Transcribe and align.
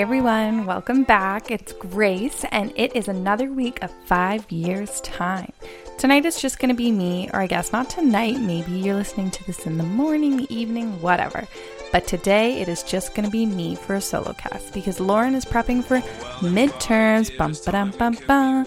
Everyone, 0.00 0.64
welcome 0.64 1.04
back. 1.04 1.50
It's 1.50 1.74
Grace, 1.74 2.46
and 2.52 2.72
it 2.74 2.96
is 2.96 3.06
another 3.06 3.52
week 3.52 3.82
of 3.82 3.90
five 4.06 4.50
years' 4.50 4.98
time. 5.02 5.52
Tonight 5.98 6.24
is 6.24 6.40
just 6.40 6.58
going 6.58 6.70
to 6.70 6.74
be 6.74 6.90
me, 6.90 7.28
or 7.34 7.42
I 7.42 7.46
guess 7.46 7.70
not 7.70 7.90
tonight, 7.90 8.40
maybe 8.40 8.72
you're 8.72 8.94
listening 8.94 9.30
to 9.30 9.44
this 9.44 9.66
in 9.66 9.76
the 9.76 9.84
morning, 9.84 10.38
the 10.38 10.54
evening, 10.54 10.98
whatever. 11.02 11.46
But 11.92 12.06
today 12.06 12.62
it 12.62 12.66
is 12.66 12.82
just 12.82 13.14
going 13.14 13.26
to 13.26 13.30
be 13.30 13.44
me 13.44 13.74
for 13.74 13.94
a 13.94 14.00
solo 14.00 14.32
cast 14.32 14.72
because 14.72 15.00
Lauren 15.00 15.34
is 15.34 15.44
prepping 15.44 15.84
for 15.84 15.98
midterms. 16.38 17.36
Bum, 17.36 17.52
ba-dum, 17.62 17.90
bum, 17.98 18.16
bum. 18.26 18.66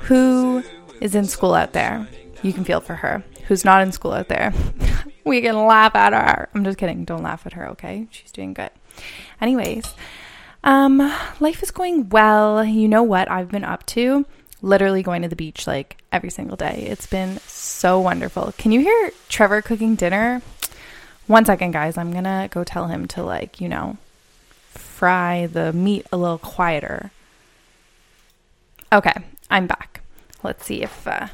Who 0.00 0.62
is 1.00 1.14
in 1.14 1.24
school 1.24 1.54
out 1.54 1.72
there? 1.72 2.06
You 2.42 2.52
can 2.52 2.64
feel 2.64 2.82
for 2.82 2.96
her. 2.96 3.24
Who's 3.48 3.64
not 3.64 3.80
in 3.80 3.92
school 3.92 4.12
out 4.12 4.28
there? 4.28 4.52
we 5.24 5.40
can 5.40 5.56
laugh 5.56 5.96
at 5.96 6.12
her. 6.12 6.50
I'm 6.52 6.64
just 6.64 6.76
kidding. 6.76 7.06
Don't 7.06 7.22
laugh 7.22 7.46
at 7.46 7.54
her, 7.54 7.66
okay? 7.70 8.08
She's 8.10 8.30
doing 8.30 8.52
good. 8.52 8.70
Anyways, 9.40 9.94
um, 10.64 10.98
life 11.40 11.62
is 11.62 11.70
going 11.70 12.08
well. 12.08 12.64
You 12.64 12.88
know 12.88 13.02
what 13.02 13.30
I've 13.30 13.50
been 13.50 13.64
up 13.64 13.86
to? 13.86 14.26
Literally 14.62 15.02
going 15.02 15.22
to 15.22 15.28
the 15.28 15.36
beach 15.36 15.66
like 15.66 15.96
every 16.10 16.30
single 16.30 16.56
day. 16.56 16.86
It's 16.88 17.06
been 17.06 17.38
so 17.46 18.00
wonderful. 18.00 18.52
Can 18.58 18.72
you 18.72 18.80
hear 18.80 19.10
Trevor 19.28 19.62
cooking 19.62 19.94
dinner? 19.94 20.42
One 21.26 21.44
second, 21.44 21.72
guys. 21.72 21.98
I'm 21.98 22.12
gonna 22.12 22.48
go 22.50 22.64
tell 22.64 22.86
him 22.86 23.06
to, 23.08 23.22
like, 23.22 23.60
you 23.60 23.68
know, 23.68 23.96
fry 24.70 25.46
the 25.46 25.72
meat 25.72 26.06
a 26.12 26.16
little 26.16 26.38
quieter. 26.38 27.10
Okay, 28.92 29.12
I'm 29.50 29.66
back. 29.66 30.00
Let's 30.42 30.64
see 30.64 30.82
if 30.82 31.06
uh, 31.06 31.28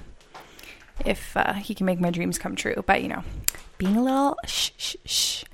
if 1.04 1.36
uh, 1.36 1.52
he 1.52 1.74
can 1.74 1.86
make 1.86 2.00
my 2.00 2.10
dreams 2.10 2.38
come 2.38 2.56
true. 2.56 2.82
But 2.86 3.02
you 3.02 3.08
know, 3.08 3.22
being 3.78 3.96
a 3.96 4.02
little 4.02 4.36
shh 4.46 4.70
shh 4.76 4.96
shh. 5.04 5.44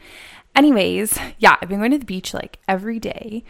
Anyways, 0.59 1.17
yeah, 1.39 1.55
I've 1.63 1.69
been 1.69 1.79
going 1.79 1.93
to 1.93 1.99
the 1.99 2.05
beach 2.05 2.35
like 2.35 2.59
every 2.67 2.99
day 2.99 3.45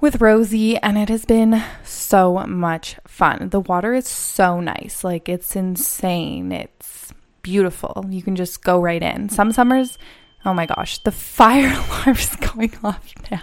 with 0.00 0.20
Rosie, 0.20 0.76
and 0.76 0.98
it 0.98 1.08
has 1.08 1.24
been 1.24 1.62
so 1.84 2.44
much 2.48 2.96
fun. 3.06 3.50
The 3.50 3.60
water 3.60 3.94
is 3.94 4.08
so 4.08 4.58
nice, 4.58 5.04
like 5.04 5.28
it's 5.28 5.54
insane. 5.54 6.50
It's 6.50 7.12
beautiful. 7.42 8.04
You 8.08 8.20
can 8.20 8.34
just 8.34 8.64
go 8.64 8.80
right 8.80 9.00
in. 9.00 9.28
Some 9.28 9.52
summers, 9.52 9.96
oh 10.44 10.52
my 10.52 10.66
gosh, 10.66 10.98
the 11.04 11.12
fire 11.12 11.68
alarm 11.68 12.16
is 12.16 12.34
going 12.34 12.74
off 12.82 13.14
now. 13.30 13.42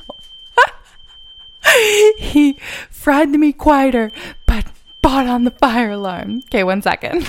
he 2.17 2.59
fried 2.89 3.29
meat 3.29 3.57
quieter, 3.57 4.11
but 4.45 4.65
bought 5.01 5.27
on 5.27 5.45
the 5.45 5.51
fire 5.51 5.91
alarm. 5.91 6.41
Okay, 6.47 6.65
one 6.65 6.81
second. 6.81 7.25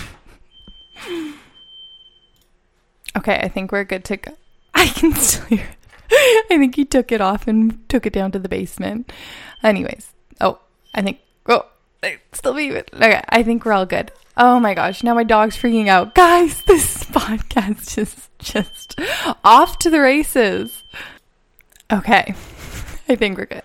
Okay, 3.14 3.34
I 3.34 3.48
think 3.48 3.72
we're 3.72 3.84
good 3.84 4.06
to 4.06 4.16
go. 4.16 4.32
I 4.82 4.86
can 4.86 5.14
still 5.14 5.44
hear 5.44 5.60
it. 5.60 6.44
I 6.50 6.58
think 6.58 6.74
he 6.74 6.84
took 6.84 7.12
it 7.12 7.20
off 7.20 7.46
and 7.46 7.88
took 7.88 8.04
it 8.04 8.12
down 8.12 8.32
to 8.32 8.40
the 8.40 8.48
basement. 8.48 9.12
Anyways, 9.62 10.12
oh, 10.40 10.58
I 10.92 11.02
think, 11.02 11.20
oh, 11.46 11.66
I 12.02 12.18
still 12.32 12.52
be. 12.52 12.76
Okay, 12.76 13.22
I 13.28 13.44
think 13.44 13.64
we're 13.64 13.74
all 13.74 13.86
good. 13.86 14.10
Oh 14.36 14.58
my 14.58 14.74
gosh, 14.74 15.04
now 15.04 15.14
my 15.14 15.22
dog's 15.22 15.56
freaking 15.56 15.86
out. 15.86 16.14
Guys, 16.16 16.64
this 16.64 17.04
podcast 17.04 17.96
is 17.96 18.28
just 18.40 18.98
off 19.44 19.78
to 19.78 19.88
the 19.88 20.00
races. 20.00 20.82
Okay, 21.92 22.34
I 23.08 23.14
think 23.14 23.38
we're 23.38 23.46
good. 23.46 23.62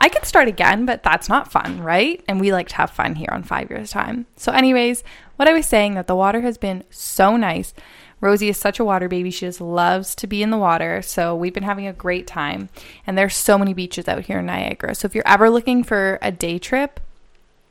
I 0.00 0.08
could 0.08 0.24
start 0.24 0.48
again, 0.48 0.84
but 0.84 1.04
that's 1.04 1.28
not 1.28 1.52
fun, 1.52 1.80
right? 1.80 2.24
And 2.26 2.40
we 2.40 2.50
like 2.50 2.66
to 2.70 2.76
have 2.76 2.90
fun 2.90 3.14
here 3.14 3.30
on 3.30 3.44
five 3.44 3.70
years' 3.70 3.92
time. 3.92 4.26
So, 4.36 4.50
anyways, 4.50 5.04
what 5.36 5.46
I 5.46 5.52
was 5.52 5.66
saying 5.66 5.94
that 5.94 6.08
the 6.08 6.16
water 6.16 6.40
has 6.40 6.58
been 6.58 6.82
so 6.90 7.36
nice. 7.36 7.72
Rosie 8.20 8.48
is 8.48 8.56
such 8.56 8.80
a 8.80 8.84
water 8.84 9.08
baby. 9.08 9.30
She 9.30 9.46
just 9.46 9.60
loves 9.60 10.14
to 10.16 10.26
be 10.26 10.42
in 10.42 10.50
the 10.50 10.58
water. 10.58 11.02
So 11.02 11.34
we've 11.36 11.52
been 11.52 11.62
having 11.62 11.86
a 11.86 11.92
great 11.92 12.26
time. 12.26 12.68
And 13.06 13.16
there's 13.16 13.34
so 13.34 13.58
many 13.58 13.74
beaches 13.74 14.08
out 14.08 14.24
here 14.24 14.38
in 14.38 14.46
Niagara. 14.46 14.94
So 14.94 15.06
if 15.06 15.14
you're 15.14 15.26
ever 15.26 15.50
looking 15.50 15.84
for 15.84 16.18
a 16.22 16.32
day 16.32 16.58
trip, 16.58 17.00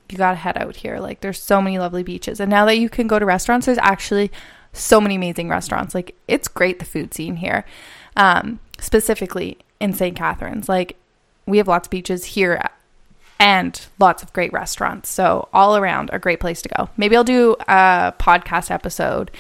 you 0.09 0.17
got 0.17 0.31
to 0.31 0.38
head 0.38 0.57
out 0.57 0.78
here. 0.78 1.00
Like 1.00 1.22
there's 1.22 1.41
so 1.41 1.61
many 1.61 1.79
lovely 1.79 2.03
beaches. 2.03 2.39
And 2.39 2.50
now 2.50 2.66
that 2.66 2.78
you 2.78 2.89
can 2.89 3.07
go 3.07 3.17
to 3.17 3.25
restaurants, 3.25 3.66
there's 3.66 3.79
actually 3.79 4.31
so 4.72 5.01
many 5.01 5.16
amazing 5.16 5.50
restaurants. 5.50 5.95
Like 5.95 6.16
it's 6.28 6.47
great 6.47 6.79
the 6.79 6.85
food 6.85 7.13
scene 7.13 7.38
here. 7.38 7.66
Um, 8.16 8.59
specifically 8.79 9.57
in 9.79 9.94
St. 9.94 10.16
Catharines. 10.16 10.69
Like 10.69 10.95
we 11.45 11.57
have 11.57 11.67
lots 11.67 11.88
of 11.88 11.91
beaches 11.91 12.25
here 12.25 12.62
and 13.39 13.85
lots 14.00 14.23
of 14.23 14.31
great 14.33 14.53
restaurants. 14.53 15.09
So 15.09 15.50
all 15.53 15.75
around 15.77 16.09
a 16.13 16.19
great 16.19 16.39
place 16.39 16.62
to 16.63 16.69
go. 16.69 16.89
Maybe 16.97 17.16
I'll 17.16 17.23
do 17.23 17.56
a 17.67 18.13
podcast 18.17 18.72
episode 18.72 19.31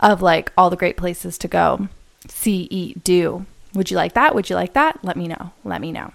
of 0.00 0.22
like 0.22 0.52
all 0.56 0.70
the 0.70 0.76
great 0.76 0.96
places 0.96 1.38
to 1.38 1.48
go, 1.48 1.88
see, 2.28 2.68
eat, 2.70 3.02
do. 3.04 3.46
Would 3.74 3.90
you 3.90 3.96
like 3.96 4.14
that? 4.14 4.34
Would 4.34 4.48
you 4.50 4.56
like 4.56 4.72
that? 4.72 4.98
Let 5.02 5.16
me 5.16 5.28
know. 5.28 5.52
Let 5.64 5.80
me 5.80 5.92
know. 5.92 6.12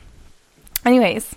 Anyways, 0.83 1.35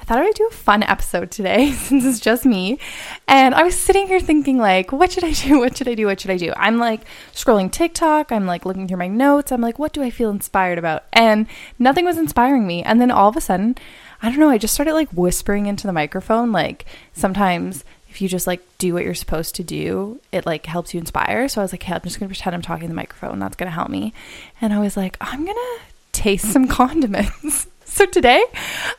I 0.00 0.04
thought 0.04 0.18
I 0.18 0.24
would 0.24 0.34
do 0.34 0.46
a 0.46 0.54
fun 0.54 0.82
episode 0.84 1.30
today 1.30 1.72
since 1.76 2.04
it's 2.04 2.20
just 2.20 2.44
me. 2.44 2.78
And 3.26 3.54
I 3.54 3.62
was 3.62 3.76
sitting 3.76 4.06
here 4.06 4.20
thinking, 4.20 4.58
like, 4.58 4.92
what 4.92 5.12
should 5.12 5.24
I 5.24 5.32
do? 5.32 5.58
What 5.58 5.76
should 5.76 5.88
I 5.88 5.94
do? 5.94 6.06
What 6.06 6.20
should 6.20 6.30
I 6.30 6.36
do? 6.36 6.52
I'm 6.56 6.78
like 6.78 7.02
scrolling 7.32 7.70
TikTok. 7.70 8.30
I'm 8.30 8.46
like 8.46 8.64
looking 8.64 8.86
through 8.86 8.98
my 8.98 9.08
notes. 9.08 9.50
I'm 9.50 9.60
like, 9.60 9.78
what 9.78 9.92
do 9.92 10.02
I 10.02 10.10
feel 10.10 10.30
inspired 10.30 10.78
about? 10.78 11.04
And 11.12 11.46
nothing 11.78 12.04
was 12.04 12.18
inspiring 12.18 12.66
me. 12.66 12.82
And 12.82 13.00
then 13.00 13.10
all 13.10 13.28
of 13.28 13.36
a 13.36 13.40
sudden, 13.40 13.76
I 14.22 14.30
don't 14.30 14.38
know, 14.38 14.50
I 14.50 14.58
just 14.58 14.74
started 14.74 14.94
like 14.94 15.10
whispering 15.10 15.66
into 15.66 15.86
the 15.86 15.92
microphone. 15.92 16.52
Like 16.52 16.86
sometimes 17.12 17.84
if 18.16 18.22
you 18.22 18.28
just 18.30 18.46
like 18.46 18.66
do 18.78 18.94
what 18.94 19.04
you're 19.04 19.12
supposed 19.12 19.56
to 19.56 19.62
do, 19.62 20.18
it 20.32 20.46
like 20.46 20.64
helps 20.64 20.94
you 20.94 21.00
inspire. 21.00 21.48
So 21.48 21.60
I 21.60 21.64
was 21.64 21.72
like, 21.72 21.82
hey, 21.82 21.92
I'm 21.92 22.00
just 22.00 22.18
gonna 22.18 22.30
pretend 22.30 22.54
I'm 22.54 22.62
talking 22.62 22.84
to 22.84 22.88
the 22.88 22.94
microphone. 22.94 23.38
That's 23.38 23.56
gonna 23.56 23.70
help 23.70 23.90
me. 23.90 24.14
And 24.58 24.72
I 24.72 24.78
was 24.78 24.96
like, 24.96 25.18
I'm 25.20 25.44
gonna 25.44 25.78
taste 26.12 26.50
some 26.50 26.66
condiments. 26.80 27.66
so 27.84 28.06
today, 28.06 28.42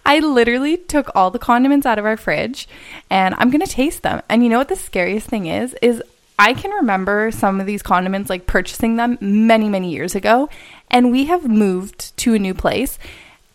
I 0.05 0.19
literally 0.19 0.77
took 0.77 1.09
all 1.15 1.31
the 1.31 1.39
condiments 1.39 1.87
out 1.87 1.97
of 1.97 2.05
our 2.05 2.15
fridge 2.15 2.67
and 3.09 3.33
I'm 3.39 3.49
gonna 3.49 3.65
taste 3.65 4.03
them. 4.03 4.21
And 4.29 4.43
you 4.43 4.49
know 4.49 4.59
what 4.59 4.69
the 4.69 4.75
scariest 4.75 5.25
thing 5.25 5.47
is? 5.47 5.75
Is 5.81 6.03
I 6.37 6.53
can 6.53 6.69
remember 6.69 7.31
some 7.31 7.59
of 7.59 7.65
these 7.65 7.81
condiments, 7.81 8.29
like 8.29 8.45
purchasing 8.45 8.97
them 8.97 9.17
many, 9.19 9.67
many 9.67 9.89
years 9.89 10.13
ago. 10.13 10.47
And 10.91 11.11
we 11.11 11.25
have 11.25 11.47
moved 11.49 12.15
to 12.17 12.35
a 12.35 12.39
new 12.39 12.53
place. 12.53 12.99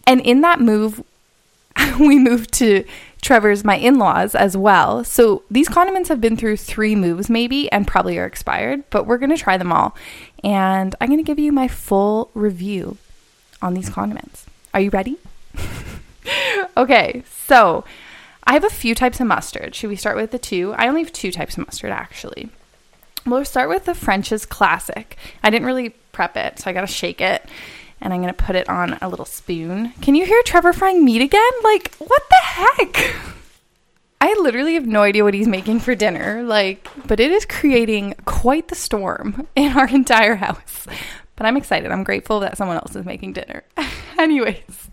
And 0.09 0.21
in 0.23 0.41
that 0.41 0.61
move, 0.61 1.05
we 2.01 2.19
moved 2.19 2.53
to 2.55 2.85
Trevor's 3.23 3.65
my 3.65 3.77
in-laws 3.77 4.35
as 4.35 4.57
well. 4.57 5.05
So 5.05 5.45
these 5.51 5.69
condiments 5.69 6.09
have 6.09 6.21
been 6.21 6.37
through 6.37 6.57
3 6.57 6.97
moves 6.97 7.31
maybe 7.31 7.71
and 7.71 7.87
probably 7.87 8.19
are 8.19 8.27
expired, 8.27 8.83
but 8.91 9.07
we're 9.07 9.19
going 9.19 9.31
to 9.31 9.37
try 9.37 9.57
them 9.57 9.73
all. 9.73 9.97
And 10.45 10.95
I'm 11.01 11.09
going 11.09 11.21
to 11.21 11.25
give 11.25 11.39
you 11.39 11.53
my 11.53 11.69
full 11.69 12.31
review 12.35 12.99
on 13.63 13.75
these 13.75 13.89
condiments. 13.89 14.45
Are 14.75 14.81
you 14.81 14.91
ready? 14.91 15.19
okay. 16.77 17.23
So, 17.47 17.85
I 18.45 18.55
have 18.55 18.65
a 18.65 18.71
few 18.71 18.95
types 18.95 19.21
of 19.21 19.29
mustard. 19.29 19.75
Should 19.75 19.91
we 19.91 19.97
start 19.97 20.17
with 20.17 20.33
the 20.33 20.39
two? 20.39 20.75
I 20.77 20.89
only 20.89 21.03
have 21.03 21.13
two 21.13 21.31
types 21.31 21.57
of 21.57 21.65
mustard 21.65 21.91
actually. 21.91 22.51
We'll 23.25 23.45
start 23.45 23.69
with 23.69 23.85
the 23.85 23.95
French's 23.95 24.45
Classic. 24.45 25.17
I 25.45 25.51
didn't 25.51 25.67
really 25.67 25.91
prep 26.11 26.37
it, 26.37 26.59
so 26.59 26.69
I 26.69 26.73
got 26.73 26.81
to 26.81 26.89
shake 26.89 27.21
it 27.21 27.45
and 28.03 28.13
I'm 28.13 28.21
going 28.21 28.35
to 28.35 28.45
put 28.45 28.57
it 28.57 28.69
on 28.69 28.99
a 29.01 29.09
little 29.09 29.25
spoon. 29.25 29.93
Can 30.03 30.15
you 30.15 30.27
hear 30.27 30.43
Trevor 30.45 30.73
frying 30.73 31.05
meat 31.05 31.23
again? 31.23 31.53
Like, 31.63 31.95
what 31.97 32.23
the 32.29 32.37
heck? 32.37 33.15
I 34.21 34.35
literally 34.41 34.75
have 34.75 34.87
no 34.87 35.03
idea 35.03 35.25
what 35.25 35.35
he's 35.35 35.49
making 35.49 35.81
for 35.81 35.95
dinner, 35.95 36.43
like, 36.43 36.87
but 37.07 37.19
it 37.19 37.31
is 37.31 37.45
creating 37.45 38.15
quite 38.25 38.69
the 38.69 38.75
storm 38.75 39.49
in 39.57 39.73
our 39.77 39.89
entire 39.89 40.37
house. 40.37 40.87
But 41.37 41.47
I'm 41.47 41.57
excited. 41.57 41.91
I'm 41.91 42.05
grateful 42.05 42.41
that 42.41 42.57
someone 42.57 42.77
else 42.77 42.95
is 42.95 43.05
making 43.05 43.33
dinner. 43.33 43.65
Anyways, 44.19 44.91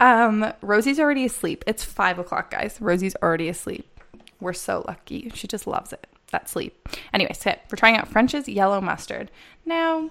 um, 0.00 0.52
Rosie's 0.62 1.00
already 1.00 1.24
asleep. 1.24 1.64
It's 1.66 1.84
five 1.84 2.18
o'clock, 2.18 2.50
guys. 2.50 2.78
Rosie's 2.80 3.16
already 3.22 3.48
asleep. 3.48 3.86
We're 4.40 4.52
so 4.52 4.84
lucky. 4.86 5.30
She 5.34 5.46
just 5.46 5.66
loves 5.66 5.92
it. 5.92 6.06
That 6.30 6.48
sleep. 6.48 6.88
Anyways, 7.12 7.42
we're 7.44 7.76
trying 7.76 7.96
out 7.96 8.08
French's 8.08 8.48
yellow 8.48 8.80
mustard. 8.80 9.30
Now, 9.66 10.10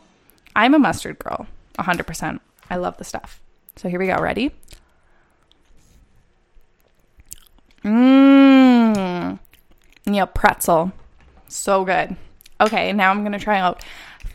I'm 0.55 0.73
a 0.73 0.79
mustard 0.79 1.19
girl. 1.19 1.47
100%. 1.77 2.39
I 2.69 2.75
love 2.75 2.97
the 2.97 3.03
stuff. 3.03 3.41
So 3.75 3.89
here 3.89 3.99
we 3.99 4.07
go. 4.07 4.17
Ready? 4.17 4.51
Mmm. 7.83 9.39
Yeah, 10.05 10.25
pretzel. 10.25 10.91
So 11.47 11.85
good. 11.85 12.15
Okay, 12.59 12.91
now 12.93 13.11
I'm 13.11 13.21
going 13.21 13.33
to 13.33 13.39
try 13.39 13.59
out 13.59 13.83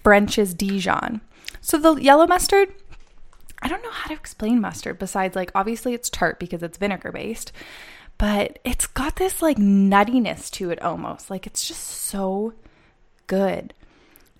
French's 0.02 0.54
Dijon. 0.54 1.20
So 1.60 1.78
the 1.78 1.94
yellow 1.94 2.26
mustard, 2.26 2.72
I 3.60 3.68
don't 3.68 3.82
know 3.82 3.90
how 3.90 4.08
to 4.08 4.14
explain 4.14 4.60
mustard 4.60 4.98
besides 4.98 5.36
like 5.36 5.50
obviously 5.54 5.94
it's 5.94 6.10
tart 6.10 6.38
because 6.38 6.62
it's 6.62 6.78
vinegar 6.78 7.12
based, 7.12 7.52
but 8.18 8.58
it's 8.64 8.86
got 8.86 9.16
this 9.16 9.42
like 9.42 9.58
nuttiness 9.58 10.50
to 10.52 10.70
it 10.70 10.82
almost. 10.82 11.30
Like 11.30 11.46
it's 11.46 11.66
just 11.66 11.82
so 11.82 12.54
good. 13.26 13.74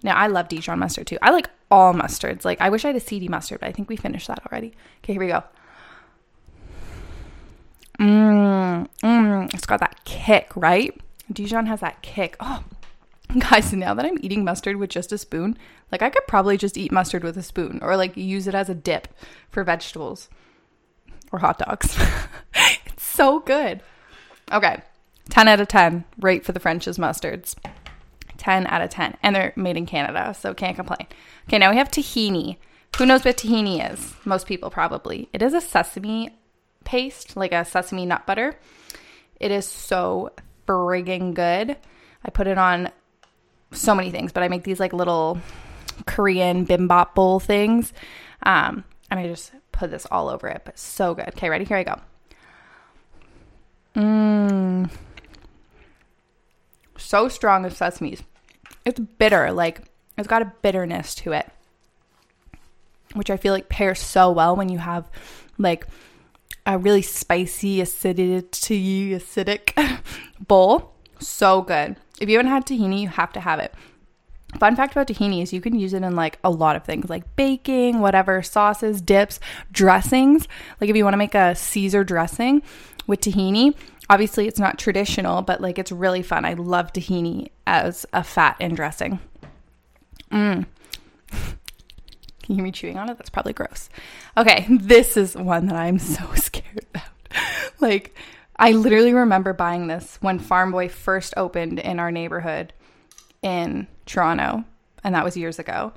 Now 0.03 0.17
I 0.17 0.27
love 0.27 0.49
Dijon 0.49 0.79
mustard 0.79 1.07
too. 1.07 1.19
I 1.23 1.31
like 1.31 1.49
all 1.71 1.95
mustards. 1.95 2.45
Like 2.45 2.61
I 2.61 2.71
wish 2.71 2.85
I 2.85 2.89
had 2.89 2.97
a 2.97 3.01
seedy 3.01 3.29
mustard, 3.29 3.61
but 3.61 3.69
I 3.69 3.73
think 3.73 3.89
we 3.89 3.97
finished 3.97 4.29
that 4.29 4.43
already. 4.51 4.75
Okay, 5.03 5.15
here 5.15 5.21
we 5.21 5.29
go. 5.29 5.43
Mmm, 7.99 8.89
mmm. 9.03 9.55
It's 9.55 9.67
got 9.67 9.81
that 9.81 10.05
kick, 10.05 10.51
right? 10.57 10.99
Dijon 11.33 11.67
has 11.67 11.81
that 11.81 12.03
kick. 12.03 12.37
Oh, 12.41 12.65
guys, 13.39 13.73
now 13.73 13.95
that 13.95 14.05
I'm 14.05 14.19
eating 14.23 14.45
mustard 14.45 14.77
with 14.77 14.91
just 14.91 15.13
a 15.13 15.19
spoon, 15.19 15.57
like 15.91 16.03
I 16.03 16.11
could 16.11 16.27
probably 16.27 16.57
just 16.57 16.77
eat 16.77 16.91
mustard 16.93 17.23
with 17.23 17.37
a 17.37 17.43
spoon 17.43 17.79
or 17.83 17.97
like 17.97 18.17
use 18.17 18.47
it 18.47 18.55
as 18.55 18.69
a 18.69 18.75
dip 18.75 19.09
for 19.51 19.63
vegetables. 19.65 20.29
or 21.31 21.39
hot 21.39 21.59
dogs. 21.59 21.97
it's 22.55 23.05
so 23.05 23.41
good. 23.41 23.83
Okay. 24.51 24.83
10 25.31 25.49
out 25.49 25.61
of 25.61 25.69
10 25.69 26.05
rate 26.21 26.45
for 26.45 26.53
the 26.53 26.61
French's 26.61 26.99
mustards. 26.99 27.55
10 28.39 28.67
out 28.67 28.83
of 28.83 28.91
10. 28.91 29.17
And 29.23 29.35
they're 29.35 29.53
made 29.57 29.77
in 29.77 29.87
Canada, 29.87 30.35
so 30.39 30.55
can't 30.55 30.77
complain. 30.77 31.07
Okay, 31.49 31.59
now 31.59 31.71
we 31.71 31.77
have 31.77 31.91
tahini. 31.91 32.57
Who 32.99 33.07
knows 33.07 33.25
what 33.25 33.37
tahini 33.37 33.93
is? 33.93 34.15
Most 34.25 34.47
people 34.47 34.71
probably. 34.71 35.29
It 35.33 35.43
is 35.43 35.55
a 35.55 35.61
sesame 35.61 36.31
paste, 36.85 37.37
like 37.37 37.53
a 37.53 37.65
sesame 37.65 38.07
nut 38.07 38.27
butter. 38.27 38.59
It 39.41 39.51
is 39.51 39.67
so 39.67 40.31
frigging 40.67 41.35
good. 41.35 41.77
I 42.25 42.31
put 42.31 42.47
it 42.47 42.59
on 42.59 42.91
so 43.73 43.95
many 43.95 44.11
things, 44.11 44.33
but 44.33 44.43
I 44.43 44.49
make 44.49 44.65
these 44.65 44.81
like 44.81 44.93
little 44.93 45.41
Korean 46.07 46.67
bibimbap 46.67 47.15
bowl 47.15 47.41
things. 47.41 47.93
Um, 48.43 48.85
and 49.11 49.19
I 49.19 49.27
just 49.27 49.53
put 49.73 49.91
this 49.91 50.07
all 50.11 50.29
over 50.29 50.49
it, 50.49 50.63
but 50.65 50.79
so 50.79 51.15
good. 51.15 51.29
Okay, 51.29 51.49
ready? 51.49 51.65
Here 51.65 51.77
I 51.77 51.85
go. 51.85 52.01
Mmm. 53.97 54.91
So 57.03 57.29
strong 57.29 57.65
of 57.65 57.75
sesames. 57.75 58.23
It's 58.85 59.01
bitter, 59.01 59.53
like 59.53 59.83
it's 60.17 60.29
got 60.29 60.43
a 60.43 60.53
bitterness 60.63 61.15
to 61.17 61.33
it, 61.33 61.49
which 63.15 63.31
I 63.31 63.37
feel 63.37 63.53
like 63.53 63.69
pairs 63.69 64.01
so 64.01 64.31
well 64.31 64.57
when 64.57 64.69
you 64.69 64.79
have 64.79 65.11
like 65.59 65.87
a 66.67 66.79
really 66.79 67.03
spicy 67.03 67.81
acidity 67.81 69.11
acidic 69.11 70.01
bowl. 70.47 70.95
So 71.19 71.63
good. 71.63 71.97
If 72.21 72.29
you 72.29 72.37
haven't 72.37 72.53
had 72.53 72.67
tahini, 72.67 73.01
you 73.01 73.09
have 73.09 73.33
to 73.33 73.41
have 73.41 73.59
it. 73.59 73.75
Fun 74.59 74.77
fact 74.77 74.93
about 74.93 75.09
tahini 75.09 75.43
is 75.43 75.53
you 75.53 75.63
can 75.63 75.79
use 75.79 75.95
it 75.95 76.03
in 76.03 76.15
like 76.15 76.39
a 76.45 76.51
lot 76.51 76.77
of 76.77 76.85
things, 76.85 77.09
like 77.09 77.37
baking, 77.37 78.01
whatever, 78.01 78.43
sauces, 78.43 79.01
dips, 79.01 79.41
dressings. 79.71 80.47
Like 80.81 80.91
if 80.91 80.97
you 80.97 81.05
want 81.05 81.15
to 81.15 81.19
make 81.19 81.35
a 81.35 81.55
Caesar 81.55 82.05
dressing 82.05 82.63
with 83.07 83.21
tahini, 83.21 83.75
obviously 84.09 84.47
it's 84.47 84.61
not 84.61 84.79
traditional, 84.79 85.43
but 85.43 85.61
like 85.61 85.79
it's 85.79 85.93
really 85.93 86.23
fun. 86.23 86.45
I 86.45 86.55
love 86.55 86.93
tahini 86.93 87.51
as 87.67 88.07
a 88.13 88.23
fat 88.23 88.57
in 88.61 88.75
dressing. 88.75 89.19
Mmm. 90.31 90.67
Can 92.43 92.57
you 92.57 92.57
hear 92.57 92.65
me 92.65 92.73
chewing 92.73 92.99
on 92.99 93.09
it? 93.09 93.17
That's 93.19 93.31
probably 93.31 93.53
gross. 93.53 93.89
Okay, 94.37 94.67
this 94.69 95.17
is 95.17 95.37
one 95.37 95.67
that 95.67 95.77
I'm 95.77 95.99
so 96.01 96.25
scared 96.35 96.85
about. 96.91 97.05
like, 97.81 98.17
I 98.57 98.73
literally 98.73 99.15
remember 99.15 99.53
buying 99.53 99.87
this 99.87 100.19
when 100.21 100.39
Farm 100.39 100.73
Boy 100.73 100.89
first 100.89 101.35
opened 101.37 101.79
in 101.79 101.99
our 101.99 102.11
neighborhood 102.11 102.73
in 103.43 103.87
Toronto, 104.07 104.65
and 105.03 105.15
that 105.15 105.25
was 105.25 105.37
years 105.37 105.59
ago. 105.59 105.93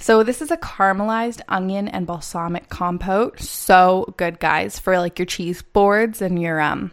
So 0.00 0.22
this 0.22 0.40
is 0.40 0.50
a 0.50 0.56
caramelized 0.56 1.42
onion 1.46 1.86
and 1.86 2.06
balsamic 2.06 2.70
compote. 2.70 3.38
So 3.38 4.14
good, 4.16 4.40
guys, 4.40 4.78
for 4.78 4.98
like 4.98 5.18
your 5.18 5.26
cheese 5.26 5.60
boards 5.60 6.22
and 6.22 6.40
your 6.40 6.58
um 6.58 6.90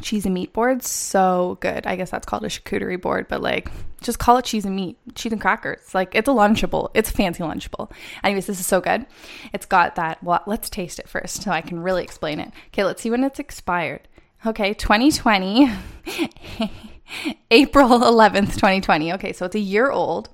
cheese 0.00 0.24
and 0.24 0.32
meat 0.32 0.52
boards. 0.52 0.88
So 0.88 1.58
good. 1.60 1.86
I 1.88 1.96
guess 1.96 2.10
that's 2.10 2.24
called 2.24 2.44
a 2.44 2.48
charcuterie 2.48 3.00
board, 3.00 3.26
but 3.28 3.42
like 3.42 3.68
just 4.00 4.20
call 4.20 4.38
it 4.38 4.44
cheese 4.44 4.64
and 4.64 4.76
meat, 4.76 4.96
cheese 5.16 5.32
and 5.32 5.40
crackers. 5.40 5.92
Like 5.92 6.14
it's 6.14 6.28
a 6.28 6.32
lunchable. 6.32 6.90
It's 6.94 7.10
a 7.10 7.12
fancy 7.12 7.42
lunchable. 7.42 7.90
Anyways, 8.22 8.46
this 8.46 8.60
is 8.60 8.66
so 8.66 8.80
good. 8.80 9.06
It's 9.52 9.66
got 9.66 9.96
that. 9.96 10.22
Well, 10.22 10.42
let's 10.46 10.70
taste 10.70 11.00
it 11.00 11.08
first 11.08 11.42
so 11.42 11.50
I 11.50 11.62
can 11.62 11.80
really 11.80 12.04
explain 12.04 12.38
it. 12.38 12.52
Okay, 12.68 12.84
let's 12.84 13.02
see 13.02 13.10
when 13.10 13.24
it's 13.24 13.40
expired. 13.40 14.06
Okay, 14.46 14.72
2020. 14.72 15.68
April 17.50 17.88
11th, 17.88 18.54
2020. 18.54 19.14
Okay, 19.14 19.32
so 19.32 19.46
it's 19.46 19.56
a 19.56 19.60
year 19.60 19.90
old. 19.90 20.28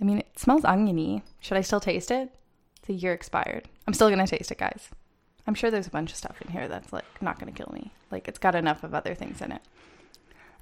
I 0.00 0.04
mean, 0.04 0.18
it 0.18 0.38
smells 0.38 0.64
oniony. 0.64 1.22
Should 1.40 1.56
I 1.56 1.62
still 1.62 1.80
taste 1.80 2.10
it? 2.10 2.30
It's 2.80 2.88
a 2.88 2.92
year 2.92 3.12
expired. 3.12 3.68
I'm 3.86 3.94
still 3.94 4.08
going 4.08 4.24
to 4.24 4.26
taste 4.26 4.50
it, 4.50 4.58
guys. 4.58 4.90
I'm 5.46 5.54
sure 5.54 5.70
there's 5.70 5.86
a 5.86 5.90
bunch 5.90 6.10
of 6.10 6.16
stuff 6.16 6.40
in 6.42 6.52
here 6.52 6.68
that's 6.68 6.92
like 6.92 7.06
not 7.22 7.38
going 7.38 7.52
to 7.52 7.56
kill 7.56 7.72
me. 7.72 7.90
Like 8.10 8.28
it's 8.28 8.38
got 8.38 8.54
enough 8.54 8.84
of 8.84 8.94
other 8.94 9.14
things 9.14 9.40
in 9.40 9.52
it. 9.52 9.62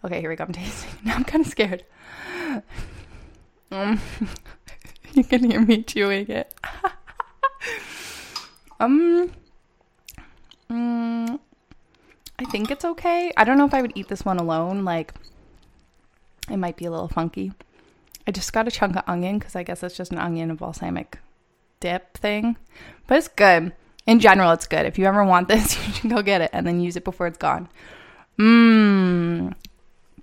Okay, 0.04 0.20
here 0.20 0.30
we 0.30 0.36
go. 0.36 0.44
I'm 0.44 0.52
tasting. 0.52 0.90
Now 1.04 1.16
I'm 1.16 1.24
kind 1.24 1.44
of 1.44 1.50
scared. 1.50 1.84
Um, 3.72 4.00
you 5.12 5.24
can 5.24 5.50
hear 5.50 5.60
me 5.60 5.82
chewing 5.82 6.28
it. 6.28 6.54
um, 8.80 9.32
mm, 10.70 11.40
I 12.38 12.44
think 12.44 12.70
it's 12.70 12.84
okay. 12.84 13.32
I 13.36 13.42
don't 13.42 13.58
know 13.58 13.66
if 13.66 13.74
I 13.74 13.82
would 13.82 13.92
eat 13.96 14.06
this 14.08 14.24
one 14.24 14.38
alone. 14.38 14.84
Like, 14.84 15.14
it 16.48 16.58
might 16.58 16.76
be 16.76 16.84
a 16.84 16.90
little 16.90 17.08
funky. 17.08 17.52
I 18.26 18.32
just 18.32 18.52
got 18.52 18.66
a 18.66 18.70
chunk 18.70 18.96
of 18.96 19.04
onion 19.06 19.38
because 19.38 19.54
I 19.54 19.62
guess 19.62 19.82
it's 19.82 19.96
just 19.96 20.12
an 20.12 20.18
onion 20.18 20.50
and 20.50 20.58
balsamic 20.58 21.18
dip 21.80 22.16
thing. 22.18 22.56
But 23.06 23.18
it's 23.18 23.28
good. 23.28 23.72
In 24.06 24.20
general, 24.20 24.52
it's 24.52 24.66
good. 24.66 24.86
If 24.86 24.98
you 24.98 25.06
ever 25.06 25.24
want 25.24 25.48
this, 25.48 25.76
you 25.86 25.92
should 25.92 26.10
go 26.10 26.22
get 26.22 26.40
it 26.40 26.50
and 26.52 26.66
then 26.66 26.80
use 26.80 26.96
it 26.96 27.04
before 27.04 27.26
it's 27.26 27.38
gone. 27.38 27.68
Mmm. 28.38 29.54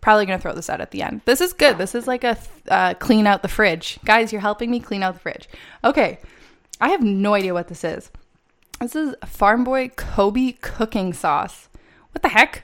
Probably 0.02 0.26
gonna 0.26 0.40
throw 0.40 0.54
this 0.54 0.70
out 0.70 0.82
at 0.82 0.92
the 0.92 1.02
end. 1.02 1.22
This 1.24 1.40
is 1.40 1.54
good. 1.54 1.78
This 1.78 1.96
is 1.96 2.08
like 2.08 2.26
a 2.26 2.38
uh, 2.68 2.94
clean 2.96 3.26
out 3.26 3.42
the 3.42 3.48
fridge. 3.48 4.00
Guys, 4.04 4.34
you're 4.34 4.42
helping 4.42 4.70
me 4.70 4.82
clean 4.82 5.02
out 5.02 5.14
the 5.14 5.20
fridge. 5.22 5.48
Okay. 5.84 6.20
I 6.82 6.90
have 6.90 7.02
no 7.02 7.36
idea 7.36 7.54
what 7.54 7.70
this 7.70 7.86
is. 7.86 8.12
This 8.82 8.98
is 8.98 9.16
Farm 9.26 9.64
Boy 9.64 9.90
Kobe 9.96 10.52
cooking 10.60 11.14
sauce. 11.14 11.70
What 12.12 12.22
the 12.22 12.30
heck? 12.30 12.64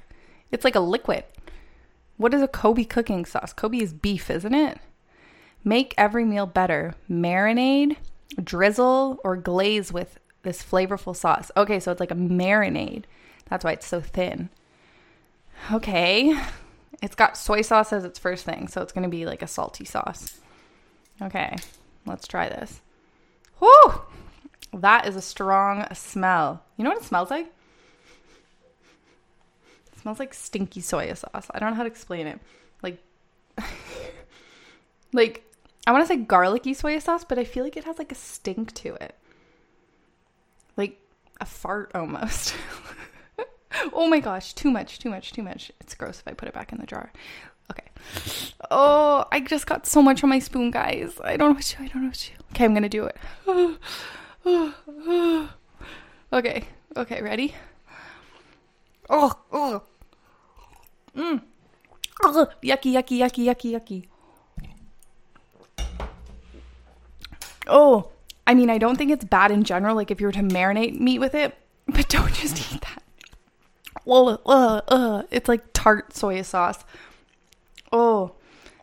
It's 0.52 0.66
like 0.66 0.76
a 0.76 0.82
liquid. 0.82 1.24
What 2.18 2.34
is 2.34 2.42
a 2.42 2.48
Kobe 2.50 2.84
cooking 2.84 3.24
sauce? 3.24 3.54
Kobe 3.54 3.78
is 3.78 3.94
beef, 3.94 4.30
isn't 4.30 4.54
it? 4.54 4.80
Make 5.64 5.94
every 5.98 6.26
meal 6.26 6.46
better. 6.46 6.96
Marinade, 7.10 7.98
drizzle, 8.42 9.20
or 9.24 9.36
glaze 9.36 9.92
with 9.92 10.20
this 10.44 10.64
flavorful 10.64 11.16
sauce. 11.16 11.52
Okay, 11.58 11.80
so 11.80 11.92
it's 11.92 12.00
like 12.00 12.12
a 12.12 12.16
marinade. 12.16 13.04
That's 13.50 13.64
why 13.64 13.74
it's 13.74 13.88
so 13.88 14.02
thin. 14.02 14.50
Okay. 15.72 16.40
It's 17.02 17.16
got 17.16 17.38
soy 17.38 17.62
sauce 17.62 17.94
as 17.94 18.04
its 18.04 18.20
first 18.20 18.46
thing, 18.46 18.68
so 18.68 18.82
it's 18.82 18.92
going 18.92 19.04
to 19.04 19.10
be 19.10 19.26
like 19.26 19.42
a 19.42 19.48
salty 19.48 19.86
sauce. 19.86 20.40
Okay, 21.22 21.56
let's 22.06 22.28
try 22.28 22.50
this. 22.50 22.82
Whoo! 23.60 24.02
That 24.74 25.08
is 25.08 25.16
a 25.16 25.22
strong 25.22 25.86
smell. 25.94 26.64
You 26.78 26.84
know 26.84 26.92
what 26.92 27.02
it 27.02 27.06
smells 27.06 27.30
like? 27.30 27.54
smells 30.00 30.20
like 30.20 30.34
stinky 30.34 30.82
soy 30.82 31.14
sauce. 31.14 31.48
I 31.52 31.60
don't 31.60 31.72
know 31.72 31.76
how 31.76 31.84
to 31.84 31.90
explain 31.90 32.28
it. 32.28 32.40
Like, 32.82 33.04
like 35.14 35.44
I 35.88 35.92
want 35.92 36.04
to 36.04 36.08
say 36.08 36.18
garlicky 36.18 36.74
soy 36.74 37.00
sauce, 37.00 37.24
but 37.24 37.40
I 37.40 37.44
feel 37.44 37.64
like 37.64 37.78
it 37.78 37.86
has 37.86 37.98
like 37.98 38.12
a 38.12 38.16
stink 38.16 38.74
to 38.76 38.96
it, 38.96 39.16
like 40.78 41.00
a 41.42 41.46
fart 41.46 41.92
almost. 41.96 42.54
oh 43.94 44.08
my 44.08 44.20
gosh, 44.20 44.54
too 44.54 44.72
much, 44.72 45.00
too 45.00 45.10
much, 45.10 45.32
too 45.32 45.44
much. 45.44 45.72
It's 45.80 45.96
gross 45.96 46.20
if 46.20 46.28
I 46.28 46.34
put 46.34 46.48
it 46.48 46.54
back 46.54 46.72
in 46.72 46.80
the 46.80 46.86
jar. 46.86 47.12
Okay. 47.72 47.88
Oh, 48.72 49.26
I 49.32 49.40
just 49.42 49.68
got 49.68 49.86
so 49.86 50.02
much 50.02 50.24
on 50.24 50.30
my 50.30 50.40
spoon, 50.40 50.72
guys. 50.72 51.20
I 51.24 51.38
don't 51.38 51.50
know 51.50 51.56
what 51.56 51.64
to. 51.64 51.84
I 51.84 51.88
don't 51.88 52.02
know 52.04 52.08
what 52.10 52.16
to 52.16 52.32
do. 52.32 52.36
Okay, 52.52 52.66
I'm 52.66 52.74
gonna 52.74 52.90
do 52.90 53.10
it. 53.10 53.18
okay. 56.34 56.66
Okay, 56.98 57.22
ready? 57.22 57.56
Oh, 59.10 59.34
oh. 59.52 59.84
Mm. 61.16 61.42
Oh, 62.24 62.48
yucky, 62.64 62.94
yucky, 62.94 63.20
yucky, 63.20 63.46
yucky, 63.46 63.72
yucky. 63.74 64.06
Oh, 67.70 68.10
I 68.46 68.54
mean, 68.54 68.70
I 68.70 68.78
don't 68.78 68.98
think 68.98 69.12
it's 69.12 69.26
bad 69.26 69.52
in 69.52 69.64
general. 69.64 69.96
Like 69.96 70.12
if 70.12 70.20
you 70.20 70.28
were 70.28 70.34
to 70.34 70.40
marinate 70.40 71.00
meat 71.00 71.20
with 71.20 71.36
it, 71.36 71.56
but 71.88 72.10
don't 72.10 72.34
just 72.34 72.74
eat 72.74 72.82
that. 72.82 73.04
Oh, 74.08 74.40
uh, 74.46 74.82
uh, 74.88 75.24
it's 75.30 75.48
like 75.48 75.64
tart 75.74 76.16
soy 76.16 76.42
sauce. 76.42 76.84
Oh, 77.92 78.34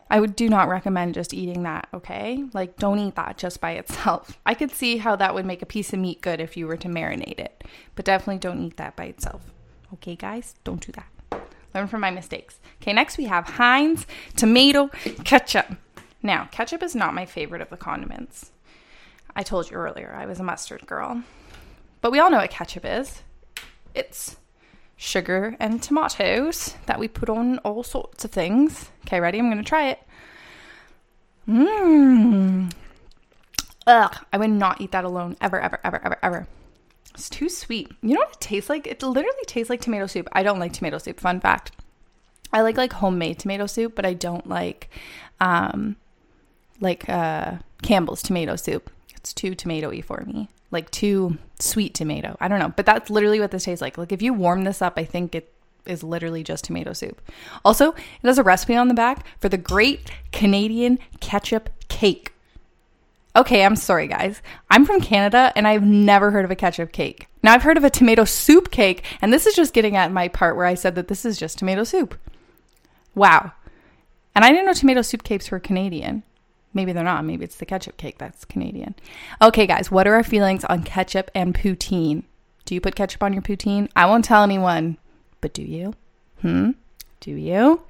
I 0.09 0.19
would 0.19 0.35
do 0.35 0.47
not 0.47 0.69
recommend 0.69 1.15
just 1.15 1.33
eating 1.33 1.63
that, 1.63 1.87
okay? 1.93 2.45
Like, 2.53 2.77
don't 2.77 2.99
eat 2.99 3.15
that 3.15 3.37
just 3.37 3.59
by 3.59 3.71
itself. 3.71 4.39
I 4.45 4.53
could 4.53 4.71
see 4.71 4.97
how 4.97 5.17
that 5.17 5.33
would 5.33 5.45
make 5.45 5.61
a 5.61 5.65
piece 5.65 5.91
of 5.91 5.99
meat 5.99 6.21
good 6.21 6.39
if 6.39 6.55
you 6.55 6.65
were 6.65 6.77
to 6.77 6.87
marinate 6.87 7.39
it, 7.39 7.63
but 7.95 8.05
definitely 8.05 8.39
don't 8.39 8.63
eat 8.63 8.77
that 8.77 8.95
by 8.95 9.05
itself. 9.05 9.51
Okay, 9.95 10.15
guys, 10.15 10.55
don't 10.63 10.85
do 10.85 10.93
that. 10.93 11.41
Learn 11.75 11.87
from 11.87 12.01
my 12.01 12.11
mistakes. 12.11 12.59
Okay, 12.81 12.93
next 12.93 13.17
we 13.17 13.25
have 13.25 13.45
Heinz 13.45 14.07
tomato 14.35 14.87
ketchup. 15.25 15.75
Now, 16.23 16.47
ketchup 16.51 16.81
is 16.81 16.95
not 16.95 17.13
my 17.13 17.25
favorite 17.25 17.61
of 17.61 17.69
the 17.69 17.77
condiments. 17.77 18.51
I 19.37 19.43
told 19.43 19.69
you 19.69 19.77
earlier 19.77 20.13
I 20.13 20.25
was 20.25 20.39
a 20.39 20.43
mustard 20.43 20.85
girl. 20.87 21.23
But 22.01 22.11
we 22.11 22.19
all 22.19 22.31
know 22.31 22.37
what 22.37 22.49
ketchup 22.49 22.83
is 22.83 23.21
it's 23.93 24.37
sugar 24.95 25.55
and 25.59 25.81
tomatoes 25.81 26.75
that 26.87 26.99
we 26.99 27.07
put 27.07 27.29
on 27.29 27.59
all 27.59 27.83
sorts 27.83 28.25
of 28.25 28.31
things. 28.31 28.89
Okay, 29.05 29.19
ready? 29.19 29.39
I'm 29.39 29.49
going 29.49 29.57
to 29.57 29.63
try 29.63 29.89
it. 29.89 29.99
Mmm. 31.47 32.71
Ugh, 33.85 34.17
I 34.33 34.37
would 34.37 34.49
not 34.49 34.81
eat 34.81 34.91
that 34.91 35.05
alone 35.05 35.37
ever, 35.39 35.61
ever, 35.61 35.79
ever, 35.83 36.03
ever, 36.03 36.17
ever. 36.21 36.47
It's 37.13 37.29
too 37.29 37.47
sweet. 37.47 37.91
You 38.01 38.15
know 38.15 38.21
what 38.21 38.33
it 38.33 38.41
tastes 38.41 38.69
like? 38.69 38.85
It 38.85 39.01
literally 39.01 39.45
tastes 39.45 39.69
like 39.69 39.81
tomato 39.81 40.07
soup. 40.07 40.27
I 40.33 40.43
don't 40.43 40.59
like 40.59 40.73
tomato 40.73 40.97
soup. 40.97 41.19
Fun 41.19 41.39
fact. 41.39 41.71
I 42.51 42.61
like 42.61 42.77
like 42.77 42.93
homemade 42.93 43.39
tomato 43.39 43.65
soup, 43.65 43.95
but 43.95 44.05
I 44.05 44.13
don't 44.13 44.47
like 44.47 44.89
um 45.39 45.95
like 46.79 47.07
uh 47.07 47.55
Campbell's 47.81 48.21
tomato 48.21 48.55
soup. 48.55 48.91
It's 49.27 49.33
too 49.33 49.55
tomatoey 49.55 50.01
for 50.01 50.23
me. 50.25 50.47
like 50.71 50.89
too 50.91 51.37
sweet 51.59 51.93
tomato. 51.93 52.37
I 52.39 52.47
don't 52.47 52.59
know, 52.59 52.73
but 52.75 52.85
that's 52.85 53.09
literally 53.09 53.39
what 53.39 53.51
this 53.51 53.65
tastes 53.65 53.81
like. 53.81 53.97
Like 53.97 54.11
if 54.11 54.21
you 54.21 54.33
warm 54.33 54.63
this 54.63 54.81
up, 54.81 54.93
I 54.97 55.03
think 55.05 55.35
it 55.35 55.53
is 55.85 56.03
literally 56.03 56.43
just 56.43 56.65
tomato 56.65 56.93
soup. 56.93 57.21
Also, 57.63 57.91
it 57.91 58.23
has 58.23 58.37
a 58.37 58.43
recipe 58.43 58.75
on 58.75 58.87
the 58.87 58.93
back 58.93 59.25
for 59.39 59.49
the 59.49 59.57
great 59.57 60.11
Canadian 60.31 60.99
ketchup 61.19 61.69
cake. 61.87 62.33
Okay, 63.35 63.63
I'm 63.63 63.75
sorry, 63.75 64.07
guys. 64.07 64.41
I'm 64.69 64.85
from 64.85 64.99
Canada 64.99 65.53
and 65.55 65.67
I've 65.67 65.83
never 65.83 66.31
heard 66.31 66.43
of 66.45 66.51
a 66.51 66.55
ketchup 66.55 66.91
cake. 66.91 67.27
Now, 67.43 67.53
I've 67.53 67.63
heard 67.63 67.77
of 67.77 67.83
a 67.83 67.89
tomato 67.89 68.25
soup 68.25 68.71
cake, 68.71 69.05
and 69.21 69.31
this 69.31 69.45
is 69.45 69.55
just 69.55 69.73
getting 69.73 69.95
at 69.95 70.11
my 70.11 70.27
part 70.27 70.55
where 70.55 70.65
I 70.65 70.73
said 70.73 70.95
that 70.95 71.07
this 71.07 71.23
is 71.23 71.37
just 71.37 71.59
tomato 71.59 71.83
soup. 71.83 72.15
Wow. 73.13 73.51
And 74.35 74.43
I 74.43 74.49
didn't 74.49 74.65
know 74.65 74.73
tomato 74.73 75.01
soup 75.01 75.23
cakes 75.23 75.51
were 75.51 75.59
Canadian. 75.59 76.23
Maybe 76.73 76.93
they're 76.93 77.03
not. 77.03 77.25
Maybe 77.25 77.43
it's 77.43 77.55
the 77.55 77.65
ketchup 77.65 77.97
cake 77.97 78.17
that's 78.17 78.45
Canadian. 78.45 78.95
Okay, 79.41 79.65
guys, 79.65 79.89
what 79.89 80.07
are 80.07 80.13
our 80.13 80.23
feelings 80.23 80.63
on 80.65 80.83
ketchup 80.83 81.31
and 81.33 81.55
poutine? 81.55 82.23
Do 82.65 82.75
you 82.75 82.81
put 82.81 82.95
ketchup 82.95 83.23
on 83.23 83.33
your 83.33 83.41
poutine? 83.41 83.89
I 83.95 84.05
won't 84.05 84.25
tell 84.25 84.43
anyone, 84.43 84.97
but 85.41 85.53
do 85.53 85.63
you? 85.63 85.93
Hmm? 86.41 86.71
Do 87.19 87.31
you? 87.31 87.81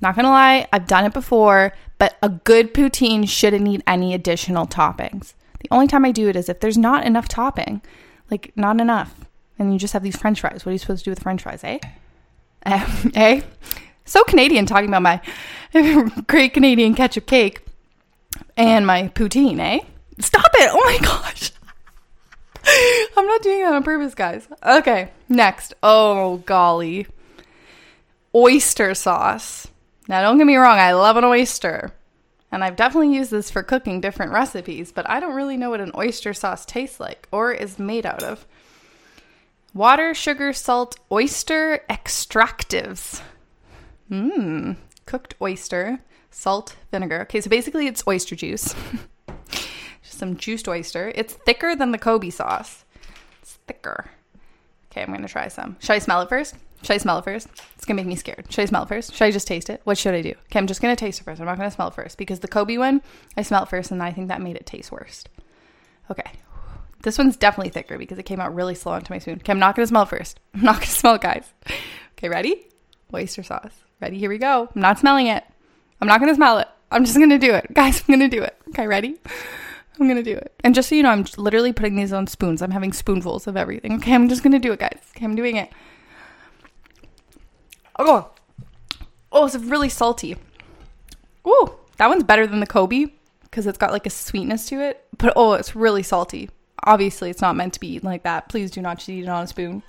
Not 0.00 0.16
gonna 0.16 0.30
lie, 0.30 0.66
I've 0.72 0.86
done 0.86 1.04
it 1.04 1.12
before, 1.12 1.74
but 1.98 2.16
a 2.22 2.30
good 2.30 2.72
poutine 2.72 3.28
shouldn't 3.28 3.62
need 3.62 3.82
any 3.86 4.14
additional 4.14 4.66
toppings. 4.66 5.34
The 5.60 5.68
only 5.70 5.86
time 5.86 6.06
I 6.06 6.12
do 6.12 6.28
it 6.28 6.36
is 6.36 6.48
if 6.48 6.60
there's 6.60 6.78
not 6.78 7.06
enough 7.06 7.28
topping, 7.28 7.82
like 8.30 8.52
not 8.56 8.80
enough, 8.80 9.14
and 9.58 9.72
you 9.72 9.78
just 9.78 9.92
have 9.92 10.02
these 10.02 10.16
french 10.16 10.40
fries. 10.40 10.64
What 10.64 10.70
are 10.70 10.72
you 10.72 10.78
supposed 10.78 11.04
to 11.04 11.04
do 11.04 11.10
with 11.10 11.22
french 11.22 11.42
fries, 11.42 11.62
eh? 11.62 11.78
eh? 13.14 13.42
So 14.06 14.24
Canadian 14.24 14.64
talking 14.64 14.88
about 14.88 15.02
my 15.02 15.20
great 16.26 16.54
Canadian 16.54 16.94
ketchup 16.94 17.26
cake 17.26 17.62
and 18.56 18.86
my 18.86 19.08
poutine, 19.08 19.58
eh? 19.58 19.80
Stop 20.18 20.50
it! 20.54 20.70
Oh 20.72 20.82
my 20.84 20.98
gosh. 21.02 21.52
I'm 23.16 23.26
not 23.26 23.42
doing 23.42 23.62
that 23.62 23.72
on 23.72 23.82
purpose, 23.82 24.14
guys. 24.14 24.46
Okay, 24.64 25.10
next. 25.28 25.74
Oh, 25.82 26.38
golly. 26.38 27.06
Oyster 28.34 28.94
sauce. 28.94 29.66
Now, 30.08 30.22
don't 30.22 30.38
get 30.38 30.46
me 30.46 30.56
wrong, 30.56 30.78
I 30.78 30.92
love 30.92 31.16
an 31.16 31.24
oyster. 31.24 31.92
And 32.52 32.64
I've 32.64 32.76
definitely 32.76 33.14
used 33.14 33.30
this 33.30 33.50
for 33.50 33.62
cooking 33.62 34.00
different 34.00 34.32
recipes, 34.32 34.92
but 34.92 35.08
I 35.08 35.20
don't 35.20 35.34
really 35.34 35.56
know 35.56 35.70
what 35.70 35.80
an 35.80 35.92
oyster 35.96 36.34
sauce 36.34 36.66
tastes 36.66 36.98
like 36.98 37.28
or 37.30 37.52
is 37.52 37.78
made 37.78 38.04
out 38.04 38.22
of. 38.22 38.46
Water, 39.72 40.14
sugar, 40.14 40.52
salt, 40.52 40.98
oyster 41.12 41.84
extractives. 41.88 43.22
Mmm. 44.10 44.76
Cooked 45.06 45.34
oyster, 45.40 46.00
salt, 46.30 46.76
vinegar. 46.90 47.22
Okay, 47.22 47.40
so 47.40 47.50
basically 47.50 47.86
it's 47.86 48.02
oyster 48.06 48.36
juice. 48.36 48.74
Just 50.02 50.18
some 50.18 50.36
juiced 50.36 50.68
oyster. 50.68 51.12
It's 51.14 51.34
thicker 51.34 51.76
than 51.76 51.92
the 51.92 51.98
Kobe 51.98 52.30
sauce. 52.30 52.84
It's 53.42 53.58
thicker. 53.66 54.10
Okay, 54.90 55.02
I'm 55.02 55.12
gonna 55.12 55.28
try 55.28 55.48
some. 55.48 55.76
Should 55.80 55.92
I 55.92 55.98
smell 55.98 56.20
it 56.22 56.28
first? 56.28 56.54
Should 56.82 56.92
I 56.92 56.98
smell 56.98 57.18
it 57.18 57.24
first? 57.24 57.48
It's 57.76 57.84
gonna 57.84 57.96
make 57.96 58.06
me 58.06 58.16
scared. 58.16 58.46
Should 58.50 58.62
I 58.62 58.66
smell 58.66 58.84
it 58.84 58.88
first? 58.88 59.14
Should 59.14 59.24
I 59.24 59.30
just 59.30 59.46
taste 59.46 59.70
it? 59.70 59.80
What 59.84 59.98
should 59.98 60.14
I 60.14 60.22
do? 60.22 60.30
Okay, 60.30 60.58
I'm 60.58 60.66
just 60.66 60.80
gonna 60.80 60.96
taste 60.96 61.20
it 61.20 61.24
first. 61.24 61.40
I'm 61.40 61.46
not 61.46 61.58
gonna 61.58 61.70
smell 61.70 61.88
it 61.88 61.94
first 61.94 62.16
because 62.16 62.40
the 62.40 62.48
Kobe 62.48 62.78
one, 62.78 63.02
I 63.36 63.42
smelled 63.42 63.68
first 63.68 63.90
and 63.90 64.02
I 64.02 64.12
think 64.12 64.28
that 64.28 64.40
made 64.40 64.56
it 64.56 64.66
taste 64.66 64.90
worse. 64.90 65.24
Okay. 66.10 66.30
This 67.02 67.16
one's 67.16 67.36
definitely 67.36 67.70
thicker 67.70 67.96
because 67.96 68.18
it 68.18 68.24
came 68.24 68.40
out 68.40 68.54
really 68.54 68.74
slow 68.74 68.92
onto 68.92 69.12
my 69.12 69.18
spoon. 69.18 69.38
Okay, 69.38 69.52
I'm 69.52 69.58
not 69.58 69.76
gonna 69.76 69.86
smell 69.86 70.02
it 70.02 70.08
first. 70.08 70.40
I'm 70.54 70.62
not 70.62 70.76
gonna 70.76 70.86
smell 70.86 71.14
it, 71.14 71.22
guys. 71.22 71.52
Okay, 72.12 72.28
ready? 72.28 72.66
Oyster 73.14 73.42
sauce. 73.42 73.72
Ready? 74.00 74.18
Here 74.18 74.30
we 74.30 74.38
go. 74.38 74.68
I'm 74.74 74.80
not 74.80 74.98
smelling 74.98 75.26
it. 75.26 75.44
I'm 76.00 76.08
not 76.08 76.20
gonna 76.20 76.34
smell 76.34 76.58
it. 76.58 76.68
I'm 76.90 77.04
just 77.04 77.18
gonna 77.18 77.38
do 77.38 77.54
it. 77.54 77.66
Guys, 77.74 78.00
I'm 78.00 78.14
gonna 78.14 78.28
do 78.28 78.42
it. 78.42 78.56
Okay, 78.70 78.86
ready? 78.86 79.18
I'm 79.98 80.08
gonna 80.08 80.22
do 80.22 80.36
it. 80.36 80.52
And 80.64 80.74
just 80.74 80.88
so 80.88 80.94
you 80.94 81.02
know, 81.02 81.10
I'm 81.10 81.26
literally 81.36 81.72
putting 81.72 81.96
these 81.96 82.12
on 82.12 82.26
spoons. 82.26 82.62
I'm 82.62 82.70
having 82.70 82.92
spoonfuls 82.92 83.46
of 83.46 83.56
everything. 83.56 83.94
Okay, 83.96 84.14
I'm 84.14 84.28
just 84.28 84.42
gonna 84.42 84.58
do 84.58 84.72
it, 84.72 84.78
guys. 84.78 85.00
Okay, 85.16 85.24
I'm 85.24 85.36
doing 85.36 85.56
it. 85.56 85.70
Oh, 87.98 88.30
oh, 89.30 89.46
it's 89.46 89.56
really 89.56 89.90
salty. 89.90 90.36
Ooh, 91.46 91.74
that 91.98 92.08
one's 92.08 92.24
better 92.24 92.46
than 92.46 92.60
the 92.60 92.66
Kobe 92.66 93.06
because 93.42 93.66
it's 93.66 93.78
got 93.78 93.92
like 93.92 94.06
a 94.06 94.10
sweetness 94.10 94.66
to 94.68 94.80
it. 94.80 95.04
But 95.18 95.34
oh, 95.36 95.52
it's 95.52 95.76
really 95.76 96.02
salty. 96.02 96.48
Obviously, 96.84 97.28
it's 97.28 97.42
not 97.42 97.56
meant 97.56 97.74
to 97.74 97.80
be 97.80 97.88
eaten 97.88 98.08
like 98.08 98.22
that. 98.22 98.48
Please 98.48 98.70
do 98.70 98.80
not 98.80 99.06
eat 99.06 99.24
it 99.24 99.28
on 99.28 99.44
a 99.44 99.46
spoon. 99.46 99.82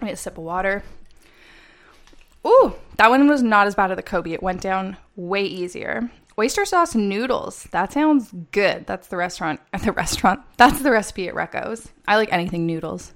I 0.00 0.04
need 0.04 0.12
a 0.12 0.16
sip 0.16 0.38
of 0.38 0.44
water. 0.44 0.82
Ooh, 2.46 2.74
that 2.96 3.10
one 3.10 3.28
was 3.28 3.42
not 3.42 3.66
as 3.66 3.74
bad 3.74 3.90
as 3.90 3.96
the 3.96 4.02
Kobe. 4.02 4.32
It 4.32 4.42
went 4.42 4.60
down 4.60 4.96
way 5.16 5.44
easier. 5.44 6.10
Oyster 6.38 6.64
sauce 6.64 6.94
noodles. 6.94 7.64
That 7.72 7.92
sounds 7.92 8.32
good. 8.52 8.86
That's 8.86 9.08
the 9.08 9.16
restaurant. 9.16 9.60
At 9.72 9.82
the 9.84 9.92
restaurant. 9.92 10.40
That's 10.56 10.80
the 10.80 10.90
recipe 10.90 11.28
at 11.28 11.34
Recco's. 11.34 11.90
I 12.08 12.16
like 12.16 12.32
anything 12.32 12.66
noodles. 12.66 13.12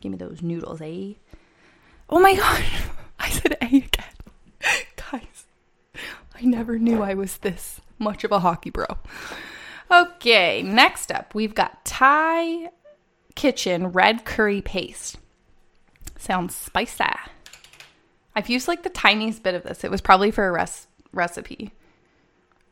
Give 0.00 0.12
me 0.12 0.18
those 0.18 0.42
noodles, 0.42 0.80
eh? 0.80 1.14
Oh 2.10 2.18
my 2.20 2.34
god. 2.34 2.64
I 3.18 3.30
said 3.30 3.56
A 3.60 3.66
again. 3.66 3.88
Guys, 5.10 5.46
I 6.34 6.42
never 6.42 6.78
knew 6.78 7.02
I 7.02 7.14
was 7.14 7.38
this 7.38 7.80
much 7.98 8.24
of 8.24 8.32
a 8.32 8.40
hockey 8.40 8.70
bro. 8.70 8.86
Okay, 9.90 10.62
next 10.62 11.12
up, 11.12 11.34
we've 11.34 11.54
got 11.54 11.84
Thai 11.84 12.70
Kitchen 13.34 13.88
red 13.88 14.24
curry 14.24 14.60
paste. 14.60 15.18
Sounds 16.18 16.54
spicy. 16.54 17.04
I've 18.36 18.48
used 18.48 18.68
like 18.68 18.82
the 18.82 18.90
tiniest 18.90 19.42
bit 19.42 19.54
of 19.54 19.62
this. 19.62 19.84
It 19.84 19.90
was 19.90 20.00
probably 20.00 20.30
for 20.30 20.48
a 20.48 20.52
res- 20.52 20.86
recipe. 21.12 21.72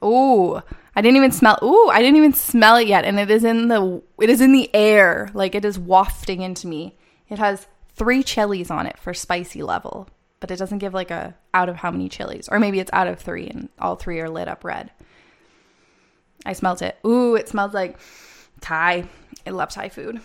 Oh, 0.01 0.63
I 0.97 1.01
didn't 1.01 1.17
even 1.17 1.31
smell. 1.31 1.59
Oh, 1.63 1.91
I 1.91 2.01
didn't 2.01 2.17
even 2.17 2.33
smell 2.33 2.77
it 2.77 2.89
yet, 2.89 3.05
and 3.05 3.19
it 3.21 3.31
is 3.31 3.45
in 3.45 3.69
the 3.69 4.03
it 4.21 4.29
is 4.29 4.41
in 4.41 4.53
the 4.53 4.75
air, 4.75 5.31
like 5.33 5.55
it 5.55 5.65
is 5.65 5.79
wafting 5.79 6.43
into 6.43 6.67
me. 6.67 6.97
It 7.29 7.39
has 7.39 7.69
three 7.95 8.23
chilies 8.23 8.71
on 8.71 8.87
it 8.87 8.99
for 8.99 9.15
spicy 9.15 9.63
level, 9.63 10.09
but 10.41 10.51
it 10.51 10.59
doesn't 10.59 10.79
give 10.79 10.93
like 10.93 11.13
a 11.13 11.37
out 11.55 11.69
of 11.69 11.77
how 11.77 11.93
many 11.93 12.09
chilies, 12.09 12.49
or 12.51 12.59
maybe 12.59 12.81
it's 12.81 12.91
out 12.93 13.07
of 13.07 13.21
three, 13.21 13.47
and 13.47 13.69
all 13.79 13.95
three 13.95 14.19
are 14.21 14.29
lit 14.29 14.49
up 14.49 14.65
red. 14.65 14.91
I 16.45 16.55
smelled 16.55 16.83
it. 16.83 16.99
Ooh, 17.07 17.37
it 17.37 17.49
smells 17.49 17.73
like 17.73 17.99
Thai. 18.61 19.05
I 19.47 19.51
love 19.51 19.71
Thai 19.71 19.89
food. 19.89 20.21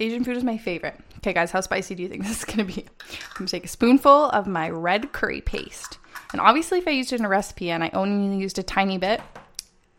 Asian 0.00 0.22
food 0.22 0.36
is 0.36 0.44
my 0.44 0.56
favorite. 0.56 0.94
Okay, 1.18 1.32
guys, 1.32 1.50
how 1.50 1.60
spicy 1.60 1.94
do 1.94 2.02
you 2.02 2.08
think 2.08 2.22
this 2.26 2.38
is 2.38 2.44
gonna 2.44 2.64
be? 2.64 2.84
I'm 2.84 3.36
gonna 3.36 3.48
take 3.48 3.64
a 3.64 3.68
spoonful 3.68 4.30
of 4.30 4.46
my 4.46 4.70
red 4.70 5.12
curry 5.12 5.40
paste. 5.40 5.98
And 6.32 6.40
obviously, 6.40 6.78
if 6.78 6.86
I 6.86 6.92
used 6.92 7.12
it 7.12 7.18
in 7.18 7.24
a 7.24 7.28
recipe 7.28 7.70
and 7.70 7.82
I 7.82 7.90
only 7.92 8.38
used 8.38 8.58
a 8.58 8.62
tiny 8.62 8.98
bit, 8.98 9.20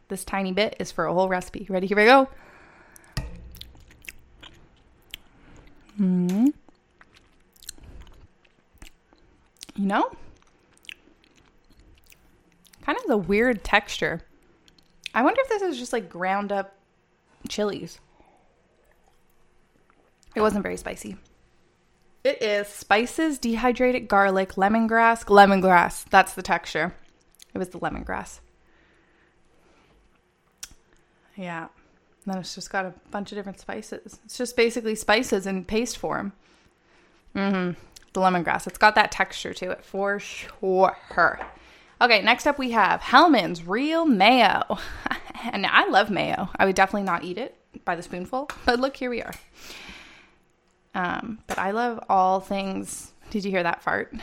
this 0.07 0.23
tiny 0.23 0.51
bit 0.51 0.75
is 0.79 0.91
for 0.91 1.05
a 1.05 1.13
whole 1.13 1.27
recipe. 1.27 1.65
Ready? 1.69 1.87
Here 1.87 1.97
we 1.97 2.05
go. 2.05 2.29
Hmm. 5.97 6.47
You 9.75 9.85
know? 9.85 10.11
Kind 12.83 12.97
of 12.97 13.07
the 13.07 13.17
weird 13.17 13.63
texture. 13.63 14.21
I 15.13 15.23
wonder 15.23 15.41
if 15.41 15.49
this 15.49 15.61
is 15.61 15.77
just 15.77 15.91
like 15.91 16.09
ground 16.09 16.51
up 16.51 16.75
chilies. 17.49 17.99
It 20.35 20.41
wasn't 20.41 20.63
very 20.63 20.77
spicy. 20.77 21.17
It 22.23 22.41
is 22.41 22.67
spices, 22.67 23.39
dehydrated 23.39 24.07
garlic, 24.07 24.53
lemongrass, 24.53 25.25
lemongrass. 25.25 26.05
That's 26.09 26.33
the 26.33 26.41
texture. 26.41 26.93
It 27.53 27.57
was 27.57 27.69
the 27.69 27.79
lemongrass. 27.79 28.39
Yeah. 31.35 31.67
And 32.25 32.33
then 32.33 32.37
it's 32.39 32.53
just 32.53 32.69
got 32.69 32.85
a 32.85 32.93
bunch 33.11 33.31
of 33.31 33.37
different 33.37 33.59
spices. 33.59 34.19
It's 34.25 34.37
just 34.37 34.57
basically 34.57 34.95
spices 34.95 35.47
in 35.47 35.63
paste 35.63 35.97
form. 35.97 36.33
Mm-hmm. 37.33 37.79
The 38.13 38.19
lemongrass. 38.19 38.67
It's 38.67 38.77
got 38.77 38.95
that 38.95 39.11
texture 39.11 39.53
to 39.53 39.71
it 39.71 39.85
for 39.85 40.19
sure. 40.19 41.39
Okay, 42.01 42.21
next 42.21 42.45
up 42.45 42.59
we 42.59 42.71
have 42.71 43.01
Hellmann's 43.01 43.65
Real 43.65 44.05
Mayo. 44.05 44.77
and 45.51 45.65
I 45.65 45.87
love 45.87 46.09
mayo. 46.09 46.49
I 46.57 46.65
would 46.65 46.75
definitely 46.75 47.03
not 47.03 47.23
eat 47.23 47.37
it 47.37 47.55
by 47.85 47.95
the 47.95 48.03
spoonful, 48.03 48.49
but 48.65 48.79
look, 48.79 48.97
here 48.97 49.09
we 49.09 49.21
are. 49.21 49.33
Um, 50.95 51.39
but 51.47 51.57
I 51.57 51.71
love 51.71 52.03
all 52.09 52.39
things. 52.39 53.13
Did 53.29 53.45
you 53.45 53.51
hear 53.51 53.63
that 53.63 53.81
fart? 53.81 54.13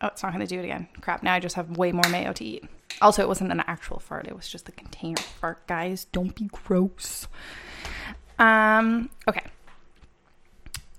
Oh, 0.00 0.08
it's 0.08 0.22
not 0.22 0.32
going 0.32 0.46
to 0.46 0.54
do 0.54 0.60
it 0.60 0.64
again. 0.64 0.88
Crap, 1.00 1.22
now 1.22 1.34
I 1.34 1.40
just 1.40 1.56
have 1.56 1.76
way 1.76 1.92
more 1.92 2.08
mayo 2.10 2.32
to 2.34 2.44
eat. 2.44 2.64
Also, 3.00 3.22
it 3.22 3.28
wasn't 3.28 3.52
an 3.52 3.60
actual 3.66 3.98
fart, 3.98 4.26
it 4.26 4.34
was 4.34 4.48
just 4.48 4.66
the 4.66 4.72
container 4.72 5.20
fart, 5.20 5.66
guys. 5.66 6.06
Don't 6.12 6.34
be 6.34 6.48
gross. 6.52 7.28
Um, 8.38 9.10
okay. 9.28 9.42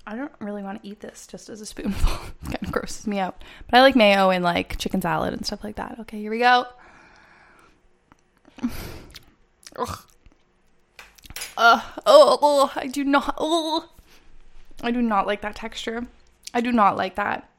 I 0.05 0.15
don't 0.15 0.31
really 0.39 0.63
want 0.63 0.81
to 0.81 0.87
eat 0.87 1.01
this 1.01 1.27
just 1.27 1.49
as 1.49 1.59
a 1.59 1.65
spoonful. 1.65 2.11
it 2.43 2.45
kind 2.45 2.63
of 2.63 2.71
grosses 2.71 3.05
me 3.07 3.19
out. 3.19 3.43
But 3.69 3.77
I 3.77 3.81
like 3.81 3.95
mayo 3.95 4.29
and 4.29 4.43
like 4.43 4.77
chicken 4.77 5.01
salad 5.01 5.33
and 5.33 5.45
stuff 5.45 5.63
like 5.63 5.75
that. 5.75 5.99
Okay, 6.01 6.19
here 6.19 6.31
we 6.31 6.39
go. 6.39 6.65
Ugh. 9.75 9.99
Uh, 11.57 11.81
oh, 12.05 12.37
oh, 12.41 12.71
I 12.75 12.85
do 12.85 13.03
not. 13.03 13.35
Oh, 13.39 13.89
I 14.81 14.91
do 14.91 15.01
not 15.01 15.25
like 15.25 15.41
that 15.41 15.55
texture. 15.55 16.05
I 16.53 16.61
do 16.61 16.71
not 16.71 16.95
like 16.95 17.15
that. 17.15 17.49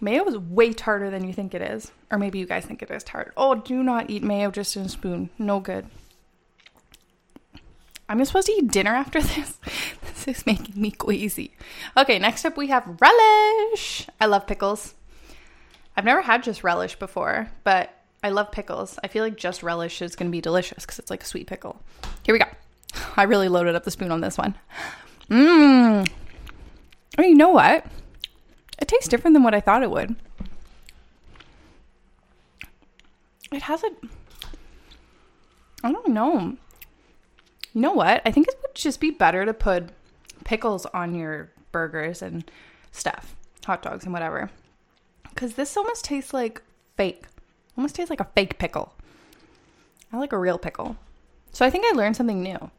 Mayo 0.00 0.24
is 0.26 0.36
way 0.36 0.74
tartar 0.74 1.10
than 1.10 1.26
you 1.26 1.32
think 1.32 1.54
it 1.54 1.62
is. 1.62 1.90
Or 2.10 2.18
maybe 2.18 2.38
you 2.38 2.46
guys 2.46 2.66
think 2.66 2.82
it 2.82 2.90
is 2.90 3.02
tart. 3.02 3.32
Oh, 3.36 3.54
do 3.54 3.82
not 3.82 4.10
eat 4.10 4.22
mayo 4.22 4.50
just 4.50 4.76
in 4.76 4.82
a 4.82 4.88
spoon. 4.88 5.30
No 5.38 5.58
good. 5.58 5.86
I'm 8.06 8.22
supposed 8.26 8.48
to 8.48 8.52
eat 8.52 8.68
dinner 8.70 8.94
after 8.94 9.20
this. 9.22 9.58
this 10.02 10.28
is 10.28 10.46
making 10.46 10.80
me 10.80 10.90
queasy. 10.90 11.56
Okay, 11.96 12.18
next 12.18 12.44
up 12.44 12.58
we 12.58 12.66
have 12.68 13.00
relish. 13.00 14.06
I 14.20 14.26
love 14.26 14.46
pickles. 14.46 14.94
I've 15.96 16.04
never 16.04 16.20
had 16.22 16.42
just 16.42 16.62
relish 16.62 16.96
before, 16.98 17.50
but 17.62 18.03
I 18.24 18.30
love 18.30 18.50
pickles. 18.50 18.98
I 19.04 19.08
feel 19.08 19.22
like 19.22 19.36
just 19.36 19.62
relish 19.62 20.00
is 20.00 20.16
going 20.16 20.30
to 20.30 20.34
be 20.34 20.40
delicious 20.40 20.86
because 20.86 20.98
it's 20.98 21.10
like 21.10 21.22
a 21.22 21.26
sweet 21.26 21.46
pickle. 21.46 21.82
Here 22.24 22.34
we 22.34 22.38
go. 22.38 22.46
I 23.16 23.24
really 23.24 23.48
loaded 23.48 23.74
up 23.74 23.84
the 23.84 23.90
spoon 23.90 24.10
on 24.10 24.22
this 24.22 24.38
one. 24.38 24.54
Mmm. 25.28 26.10
Oh, 27.18 27.22
you 27.22 27.34
know 27.34 27.50
what? 27.50 27.84
It 28.78 28.88
tastes 28.88 29.08
different 29.08 29.34
than 29.34 29.42
what 29.42 29.54
I 29.54 29.60
thought 29.60 29.82
it 29.82 29.90
would. 29.90 30.16
It 33.52 33.62
has 33.62 33.84
a. 33.84 33.90
I 35.84 35.92
don't 35.92 36.08
know. 36.08 36.56
You 37.74 37.80
know 37.80 37.92
what? 37.92 38.22
I 38.24 38.30
think 38.30 38.48
it 38.48 38.58
would 38.62 38.74
just 38.74 39.00
be 39.00 39.10
better 39.10 39.44
to 39.44 39.52
put 39.52 39.90
pickles 40.44 40.86
on 40.86 41.14
your 41.14 41.50
burgers 41.72 42.22
and 42.22 42.50
stuff, 42.90 43.36
hot 43.66 43.82
dogs 43.82 44.04
and 44.04 44.14
whatever. 44.14 44.50
Because 45.28 45.54
this 45.54 45.76
almost 45.76 46.06
tastes 46.06 46.32
like 46.32 46.62
fake. 46.96 47.26
Almost 47.76 47.96
tastes 47.96 48.10
like 48.10 48.20
a 48.20 48.28
fake 48.34 48.58
pickle. 48.58 48.94
I 50.12 50.18
like 50.18 50.32
a 50.32 50.38
real 50.38 50.58
pickle. 50.58 50.96
So 51.52 51.64
I 51.64 51.70
think 51.70 51.84
I 51.86 51.96
learned 51.96 52.16
something 52.16 52.42
new. 52.42 52.70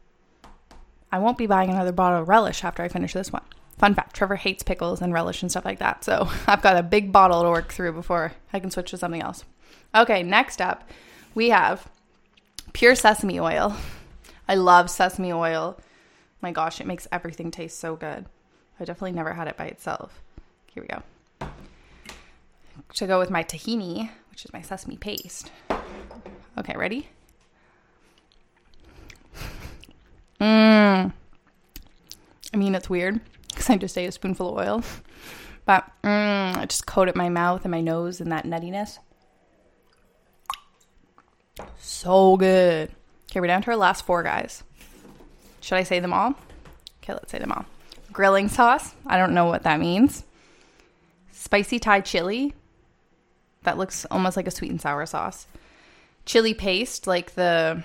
I 1.12 1.18
won't 1.18 1.38
be 1.38 1.46
buying 1.46 1.70
another 1.70 1.92
bottle 1.92 2.20
of 2.20 2.28
relish 2.28 2.64
after 2.64 2.82
I 2.82 2.88
finish 2.88 3.12
this 3.12 3.32
one. 3.32 3.42
Fun 3.78 3.94
fact 3.94 4.16
Trevor 4.16 4.36
hates 4.36 4.62
pickles 4.62 5.02
and 5.02 5.12
relish 5.12 5.42
and 5.42 5.50
stuff 5.50 5.64
like 5.64 5.78
that. 5.78 6.04
So 6.04 6.28
I've 6.46 6.62
got 6.62 6.76
a 6.76 6.82
big 6.82 7.12
bottle 7.12 7.42
to 7.42 7.50
work 7.50 7.72
through 7.72 7.92
before 7.92 8.32
I 8.52 8.60
can 8.60 8.70
switch 8.70 8.90
to 8.90 8.98
something 8.98 9.22
else. 9.22 9.44
Okay, 9.94 10.22
next 10.22 10.60
up, 10.60 10.88
we 11.34 11.50
have 11.50 11.88
pure 12.72 12.94
sesame 12.94 13.38
oil. 13.38 13.76
I 14.48 14.54
love 14.54 14.90
sesame 14.90 15.32
oil. 15.32 15.78
My 16.40 16.52
gosh, 16.52 16.80
it 16.80 16.86
makes 16.86 17.08
everything 17.10 17.50
taste 17.50 17.78
so 17.78 17.96
good. 17.96 18.26
I 18.78 18.84
definitely 18.84 19.12
never 19.12 19.32
had 19.32 19.48
it 19.48 19.56
by 19.56 19.66
itself. 19.66 20.22
Here 20.72 20.82
we 20.82 20.88
go. 20.88 21.48
To 22.94 23.06
go 23.06 23.18
with 23.18 23.30
my 23.30 23.42
tahini, 23.42 24.10
which 24.36 24.44
is 24.44 24.52
my 24.52 24.60
sesame 24.60 24.98
paste. 24.98 25.50
Okay, 26.58 26.76
ready? 26.76 27.08
Mmm. 30.38 31.10
I 32.52 32.56
mean, 32.58 32.74
it's 32.74 32.90
weird 32.90 33.18
because 33.48 33.70
I 33.70 33.78
just 33.78 33.96
ate 33.96 34.04
a 34.04 34.12
spoonful 34.12 34.58
of 34.58 34.68
oil. 34.68 34.84
But 35.64 35.90
mm, 36.04 36.54
I 36.54 36.66
just 36.66 36.84
coated 36.84 37.16
my 37.16 37.30
mouth 37.30 37.64
and 37.64 37.70
my 37.70 37.80
nose 37.80 38.20
in 38.20 38.28
that 38.28 38.44
nuttiness. 38.44 38.98
So 41.78 42.36
good. 42.36 42.90
Okay, 43.30 43.40
we're 43.40 43.46
down 43.46 43.62
to 43.62 43.70
our 43.70 43.76
last 43.78 44.04
four 44.04 44.22
guys. 44.22 44.62
Should 45.62 45.76
I 45.76 45.82
say 45.82 45.98
them 45.98 46.12
all? 46.12 46.34
Okay, 47.02 47.14
let's 47.14 47.32
say 47.32 47.38
them 47.38 47.52
all. 47.52 47.64
Grilling 48.12 48.50
sauce. 48.50 48.94
I 49.06 49.16
don't 49.16 49.32
know 49.32 49.46
what 49.46 49.62
that 49.62 49.80
means. 49.80 50.24
Spicy 51.32 51.78
Thai 51.78 52.02
chili. 52.02 52.52
That 53.66 53.78
looks 53.78 54.06
almost 54.06 54.36
like 54.36 54.46
a 54.46 54.52
sweet 54.52 54.70
and 54.70 54.80
sour 54.80 55.04
sauce. 55.06 55.48
Chili 56.24 56.54
paste, 56.54 57.06
like 57.06 57.34
the 57.34 57.82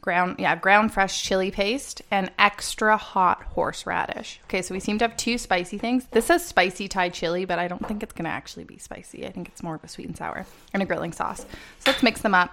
ground 0.00 0.34
yeah 0.40 0.56
ground 0.56 0.92
fresh 0.92 1.22
chili 1.22 1.52
paste 1.52 2.02
and 2.10 2.28
extra 2.36 2.96
hot 2.96 3.40
horseradish. 3.44 4.40
Okay 4.44 4.60
so 4.60 4.74
we 4.74 4.80
seem 4.80 4.98
to 4.98 5.06
have 5.06 5.16
two 5.16 5.38
spicy 5.38 5.78
things. 5.78 6.06
This 6.10 6.26
says 6.26 6.44
spicy 6.44 6.88
thai 6.88 7.08
chili 7.08 7.44
but 7.44 7.60
i 7.60 7.68
don't 7.68 7.86
think 7.86 8.02
it's 8.02 8.12
to 8.12 8.26
actually 8.26 8.64
be 8.64 8.78
spicy. 8.78 9.24
I 9.24 9.30
think 9.30 9.48
it's 9.48 9.62
more 9.62 9.76
of 9.76 9.84
a 9.84 9.88
sweet 9.88 10.08
and 10.08 10.16
sour 10.16 10.44
and 10.74 10.82
a 10.82 10.86
grilling 10.86 11.12
sauce. 11.12 11.46
So 11.78 11.92
let's 11.92 12.02
mix 12.02 12.20
them 12.20 12.34
up. 12.34 12.50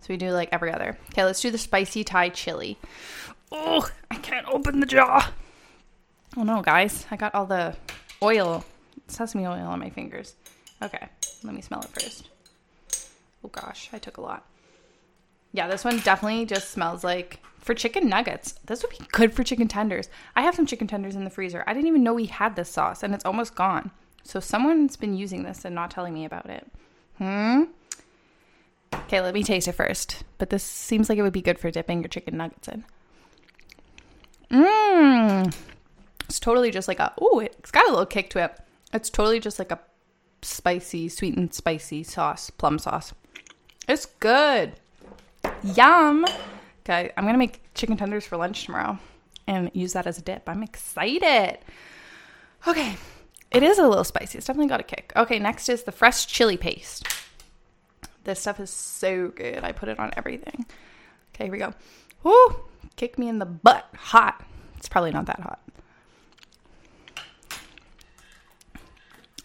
So 0.00 0.06
we 0.08 0.16
do 0.16 0.30
like 0.30 0.48
every 0.52 0.72
other. 0.72 0.96
Okay 1.10 1.24
let's 1.24 1.42
do 1.42 1.50
the 1.50 1.58
spicy 1.58 2.02
thai 2.02 2.30
chili. 2.30 2.78
Oh 3.52 3.86
i 4.10 4.16
can't 4.16 4.48
open 4.48 4.80
the 4.80 4.86
jar 4.86 5.28
oh 6.38 6.44
no 6.44 6.62
guys 6.62 7.06
i 7.10 7.16
got 7.16 7.34
all 7.34 7.44
the 7.44 7.76
oil 8.22 8.64
sesame 9.08 9.46
oil 9.46 9.66
on 9.66 9.80
my 9.80 9.90
fingers 9.90 10.34
okay 10.82 11.08
let 11.42 11.54
me 11.54 11.60
smell 11.60 11.80
it 11.80 11.88
first 11.88 12.28
oh 13.44 13.48
gosh 13.48 13.88
i 13.92 13.98
took 13.98 14.16
a 14.16 14.20
lot 14.20 14.46
yeah, 15.52 15.66
this 15.66 15.84
one 15.84 15.98
definitely 16.00 16.46
just 16.46 16.70
smells 16.70 17.02
like 17.02 17.40
for 17.58 17.74
chicken 17.74 18.08
nuggets. 18.08 18.54
This 18.66 18.82
would 18.82 18.90
be 18.90 19.04
good 19.10 19.34
for 19.34 19.42
chicken 19.42 19.68
tenders. 19.68 20.08
I 20.36 20.42
have 20.42 20.54
some 20.54 20.66
chicken 20.66 20.86
tenders 20.86 21.16
in 21.16 21.24
the 21.24 21.30
freezer. 21.30 21.64
I 21.66 21.74
didn't 21.74 21.88
even 21.88 22.04
know 22.04 22.14
we 22.14 22.26
had 22.26 22.56
this 22.56 22.70
sauce 22.70 23.02
and 23.02 23.14
it's 23.14 23.24
almost 23.24 23.54
gone. 23.54 23.90
So 24.22 24.38
someone's 24.38 24.96
been 24.96 25.16
using 25.16 25.42
this 25.42 25.64
and 25.64 25.74
not 25.74 25.90
telling 25.90 26.14
me 26.14 26.24
about 26.24 26.48
it. 26.48 26.66
Hmm. 27.18 27.64
Okay, 28.94 29.20
let 29.20 29.34
me 29.34 29.42
taste 29.42 29.66
it 29.66 29.72
first. 29.72 30.22
But 30.38 30.50
this 30.50 30.62
seems 30.62 31.08
like 31.08 31.18
it 31.18 31.22
would 31.22 31.32
be 31.32 31.42
good 31.42 31.58
for 31.58 31.70
dipping 31.70 32.00
your 32.00 32.08
chicken 32.08 32.36
nuggets 32.36 32.68
in. 32.68 32.84
Mmm. 34.50 35.54
It's 36.26 36.38
totally 36.38 36.70
just 36.70 36.86
like 36.86 37.00
a, 37.00 37.12
oh, 37.20 37.40
it's 37.40 37.72
got 37.72 37.88
a 37.88 37.90
little 37.90 38.06
kick 38.06 38.30
to 38.30 38.44
it. 38.44 38.56
It's 38.92 39.10
totally 39.10 39.40
just 39.40 39.58
like 39.58 39.72
a 39.72 39.80
spicy, 40.42 41.08
sweet 41.08 41.36
and 41.36 41.52
spicy 41.52 42.02
sauce, 42.02 42.50
plum 42.50 42.78
sauce. 42.78 43.12
It's 43.88 44.06
good. 44.06 44.74
Yum. 45.62 46.24
Okay, 46.84 47.12
I'm 47.16 47.24
gonna 47.24 47.38
make 47.38 47.62
chicken 47.74 47.96
tenders 47.96 48.26
for 48.26 48.36
lunch 48.36 48.64
tomorrow 48.64 48.98
and 49.46 49.70
use 49.74 49.92
that 49.92 50.06
as 50.06 50.18
a 50.18 50.22
dip. 50.22 50.48
I'm 50.48 50.62
excited. 50.62 51.58
Okay, 52.66 52.96
it 53.50 53.62
is 53.62 53.78
a 53.78 53.86
little 53.86 54.04
spicy. 54.04 54.38
It's 54.38 54.46
definitely 54.46 54.68
got 54.68 54.80
a 54.80 54.84
kick. 54.84 55.12
Okay, 55.16 55.38
next 55.38 55.68
is 55.68 55.82
the 55.82 55.92
fresh 55.92 56.26
chili 56.26 56.56
paste. 56.56 57.06
This 58.24 58.40
stuff 58.40 58.60
is 58.60 58.70
so 58.70 59.28
good. 59.28 59.64
I 59.64 59.72
put 59.72 59.88
it 59.88 59.98
on 59.98 60.10
everything. 60.16 60.66
Okay, 61.34 61.44
here 61.44 61.52
we 61.52 61.58
go. 61.58 61.72
Woo! 62.22 62.64
Kick 62.96 63.18
me 63.18 63.28
in 63.28 63.38
the 63.38 63.46
butt. 63.46 63.88
Hot. 63.96 64.44
It's 64.76 64.88
probably 64.88 65.10
not 65.10 65.26
that 65.26 65.40
hot. 65.40 65.60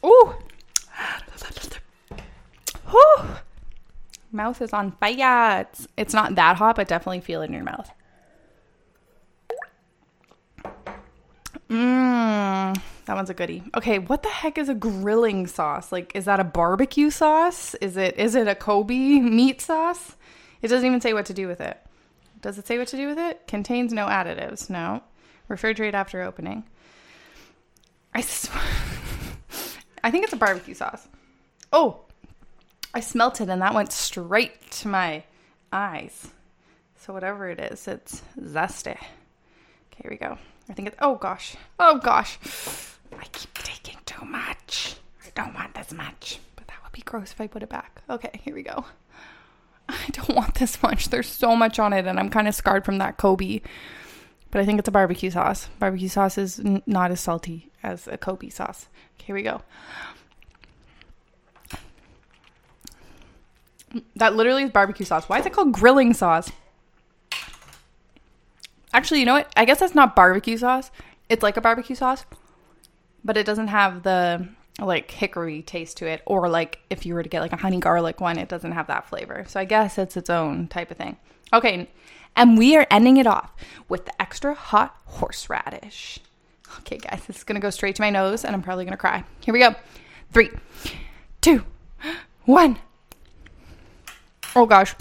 Ooh! 0.05 0.35
Woo! 2.95 3.25
Mouth 4.31 4.61
is 4.61 4.73
on 4.73 4.91
fire. 4.91 5.61
It's, 5.61 5.87
it's 5.97 6.13
not 6.13 6.35
that 6.35 6.57
hot, 6.57 6.75
but 6.75 6.87
definitely 6.87 7.21
feel 7.21 7.41
it 7.41 7.45
in 7.45 7.53
your 7.53 7.63
mouth. 7.63 7.91
Mmm, 11.69 12.79
that 13.05 13.15
one's 13.15 13.29
a 13.29 13.33
goodie. 13.33 13.63
Okay, 13.75 13.97
what 13.97 14.23
the 14.23 14.29
heck 14.29 14.57
is 14.57 14.69
a 14.69 14.75
grilling 14.75 15.47
sauce? 15.47 15.91
Like, 15.91 16.15
is 16.15 16.25
that 16.25 16.39
a 16.39 16.43
barbecue 16.43 17.09
sauce? 17.09 17.73
Is 17.75 17.97
it 17.97 18.17
is 18.17 18.35
it 18.35 18.47
a 18.47 18.55
Kobe 18.55 18.93
meat 18.93 19.61
sauce? 19.61 20.15
It 20.61 20.67
doesn't 20.67 20.85
even 20.85 21.01
say 21.01 21.13
what 21.13 21.25
to 21.25 21.33
do 21.33 21.47
with 21.47 21.61
it. 21.61 21.77
Does 22.41 22.57
it 22.59 22.67
say 22.67 22.77
what 22.77 22.87
to 22.89 22.97
do 22.97 23.07
with 23.07 23.17
it? 23.17 23.47
Contains 23.47 23.91
no 23.93 24.05
additives. 24.05 24.69
No. 24.69 25.01
Refrigerate 25.49 25.93
after 25.93 26.21
opening. 26.21 26.63
I, 28.13 28.21
sw- 28.21 28.49
I 30.03 30.11
think 30.11 30.23
it's 30.23 30.33
a 30.33 30.37
barbecue 30.37 30.75
sauce. 30.75 31.07
Oh, 31.73 32.04
I 32.95 33.01
smelt 33.01 33.41
it 33.41 33.49
and 33.49 33.61
that 33.61 33.73
went 33.73 33.91
straight 33.91 34.71
to 34.71 34.87
my 34.87 35.23
eyes. 35.73 36.31
So 36.97 37.11
whatever 37.11 37.49
it 37.49 37.59
is, 37.59 37.89
it's 37.89 38.23
zesty. 38.39 38.95
Okay, 38.95 40.01
here 40.01 40.09
we 40.11 40.15
go. 40.15 40.37
I 40.69 40.73
think 40.73 40.87
it's 40.87 40.97
oh 41.01 41.15
gosh. 41.15 41.57
Oh 41.77 41.99
gosh. 41.99 42.39
I 43.19 43.25
keep 43.33 43.53
taking 43.55 43.97
too 44.05 44.23
much. 44.23 44.95
I 45.25 45.29
don't 45.35 45.53
want 45.53 45.73
this 45.75 45.91
much. 45.91 46.39
But 46.55 46.67
that 46.67 46.77
would 46.83 46.93
be 46.93 47.01
gross 47.01 47.33
if 47.33 47.41
I 47.41 47.47
put 47.47 47.63
it 47.63 47.69
back. 47.69 48.01
Okay, 48.09 48.39
here 48.41 48.55
we 48.55 48.63
go. 48.63 48.85
I 49.89 50.07
don't 50.13 50.33
want 50.33 50.55
this 50.55 50.81
much. 50.81 51.09
There's 51.09 51.27
so 51.27 51.53
much 51.53 51.79
on 51.79 51.91
it 51.91 52.07
and 52.07 52.17
I'm 52.17 52.29
kind 52.29 52.47
of 52.47 52.55
scarred 52.55 52.85
from 52.85 52.99
that 52.99 53.17
Kobe. 53.17 53.59
But 54.51 54.61
I 54.61 54.65
think 54.65 54.79
it's 54.79 54.87
a 54.87 54.93
barbecue 54.93 55.31
sauce. 55.31 55.67
Barbecue 55.79 56.07
sauce 56.07 56.37
is 56.37 56.61
n- 56.61 56.81
not 56.85 57.11
as 57.11 57.19
salty 57.19 57.71
as 57.83 58.07
a 58.07 58.17
Kobe 58.17 58.47
sauce. 58.47 58.87
Okay, 59.17 59.25
here 59.25 59.35
we 59.35 59.43
go. 59.43 59.61
That 64.15 64.35
literally 64.35 64.63
is 64.63 64.71
barbecue 64.71 65.05
sauce. 65.05 65.29
Why 65.29 65.39
is 65.39 65.45
it 65.45 65.53
called 65.53 65.71
grilling 65.71 66.13
sauce? 66.13 66.51
Actually, 68.93 69.19
you 69.19 69.25
know 69.25 69.33
what? 69.33 69.51
I 69.55 69.65
guess 69.65 69.79
that's 69.79 69.95
not 69.95 70.15
barbecue 70.15 70.57
sauce. 70.57 70.91
It's 71.29 71.43
like 71.43 71.57
a 71.57 71.61
barbecue 71.61 71.95
sauce, 71.95 72.25
but 73.23 73.37
it 73.37 73.45
doesn't 73.45 73.67
have 73.67 74.03
the 74.03 74.47
like 74.79 75.09
hickory 75.09 75.61
taste 75.61 75.97
to 75.97 76.05
it 76.05 76.21
or 76.25 76.49
like 76.49 76.79
if 76.89 77.05
you 77.05 77.13
were 77.13 77.23
to 77.23 77.29
get 77.29 77.39
like 77.39 77.53
a 77.53 77.57
honey 77.57 77.79
garlic 77.79 78.19
one, 78.19 78.37
it 78.37 78.49
doesn't 78.49 78.73
have 78.73 78.87
that 78.87 79.07
flavor. 79.07 79.45
So 79.47 79.59
I 79.59 79.65
guess 79.65 79.97
it's 79.97 80.17
its 80.17 80.29
own 80.29 80.67
type 80.67 80.91
of 80.91 80.97
thing. 80.97 81.17
Okay, 81.53 81.89
and 82.35 82.57
we 82.57 82.75
are 82.75 82.85
ending 82.91 83.17
it 83.17 83.27
off 83.27 83.53
with 83.87 84.05
the 84.05 84.21
extra 84.21 84.53
hot 84.53 84.95
horseradish. 85.05 86.19
Okay, 86.79 86.97
guys, 86.97 87.25
this 87.25 87.37
is 87.37 87.43
going 87.43 87.55
to 87.55 87.61
go 87.61 87.69
straight 87.69 87.95
to 87.95 88.01
my 88.01 88.09
nose 88.09 88.43
and 88.43 88.53
I'm 88.53 88.61
probably 88.61 88.83
going 88.83 88.93
to 88.93 88.97
cry. 88.97 89.23
Here 89.39 89.53
we 89.53 89.59
go. 89.59 89.75
Three, 90.31 90.51
two, 91.41 91.63
one. 92.45 92.73
1 92.73 92.79
Oh 94.55 94.65
gosh. 94.65 94.95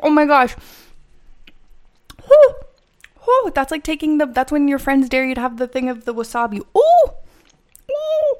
Oh 0.00 0.10
my 0.10 0.26
gosh. 0.26 0.54
Whew. 2.24 2.54
Whew. 3.22 3.52
That's 3.54 3.70
like 3.70 3.84
taking 3.84 4.18
the. 4.18 4.26
That's 4.26 4.52
when 4.52 4.68
your 4.68 4.78
friends 4.78 5.08
dare 5.08 5.24
you 5.24 5.34
to 5.34 5.40
have 5.40 5.56
the 5.56 5.68
thing 5.68 5.88
of 5.88 6.04
the 6.04 6.14
wasabi. 6.14 6.60
Ooh. 6.76 7.10
Ooh. 7.90 8.36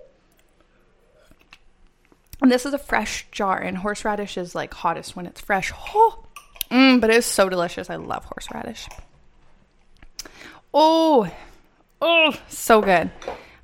And 2.42 2.50
this 2.50 2.66
is 2.66 2.74
a 2.74 2.78
fresh 2.78 3.26
jar, 3.30 3.58
and 3.58 3.78
horseradish 3.78 4.36
is 4.36 4.54
like 4.54 4.74
hottest 4.74 5.16
when 5.16 5.24
it's 5.26 5.40
fresh. 5.40 5.72
Oh, 5.94 6.24
mm, 6.70 7.00
but 7.00 7.08
it 7.10 7.16
is 7.16 7.24
so 7.24 7.48
delicious. 7.48 7.88
I 7.88 7.96
love 7.96 8.24
horseradish. 8.24 8.86
Oh, 10.74 11.30
oh, 12.02 12.34
so 12.48 12.82
good. 12.82 13.10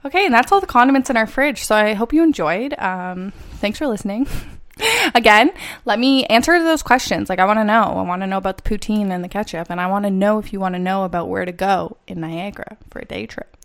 Okay, 0.05 0.25
and 0.25 0.33
that's 0.33 0.51
all 0.53 0.61
the 0.61 0.67
condiments 0.67 1.11
in 1.11 1.17
our 1.17 1.27
fridge. 1.27 1.65
So 1.65 1.75
I 1.75 1.93
hope 1.93 2.13
you 2.13 2.23
enjoyed. 2.23 2.73
Um, 2.79 3.33
thanks 3.55 3.79
for 3.79 3.87
listening. 3.87 4.27
Again, 5.15 5.51
let 5.85 5.99
me 5.99 6.25
answer 6.27 6.63
those 6.63 6.83
questions. 6.83 7.29
Like, 7.29 7.39
I 7.39 7.45
want 7.45 7.59
to 7.59 7.65
know. 7.65 7.83
I 7.83 8.03
want 8.03 8.23
to 8.23 8.27
know 8.27 8.39
about 8.39 8.57
the 8.57 8.63
poutine 8.63 9.11
and 9.11 9.23
the 9.23 9.29
ketchup, 9.29 9.71
and 9.71 9.81
I 9.81 9.87
want 9.87 10.05
to 10.05 10.11
know 10.11 10.39
if 10.39 10.53
you 10.53 10.61
want 10.61 10.75
to 10.75 10.79
know 10.79 11.05
about 11.05 11.29
where 11.29 11.45
to 11.45 11.53
go 11.53 11.97
in 12.07 12.21
Niagara 12.21 12.77
for 12.91 13.01
a 13.01 13.05
day 13.05 13.27
trip. 13.27 13.57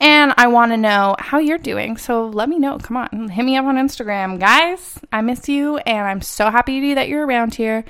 And 0.00 0.34
I 0.36 0.48
want 0.48 0.72
to 0.72 0.76
know 0.76 1.16
how 1.18 1.38
you're 1.38 1.58
doing. 1.58 1.96
So 1.96 2.26
let 2.26 2.48
me 2.48 2.58
know. 2.58 2.78
Come 2.78 2.96
on, 2.96 3.28
hit 3.28 3.44
me 3.44 3.56
up 3.56 3.64
on 3.66 3.76
Instagram. 3.76 4.38
Guys, 4.40 4.98
I 5.12 5.20
miss 5.20 5.48
you, 5.48 5.78
and 5.78 6.06
I'm 6.06 6.22
so 6.22 6.50
happy 6.50 6.94
that 6.94 7.08
you're 7.08 7.26
around 7.26 7.54
here. 7.54 7.84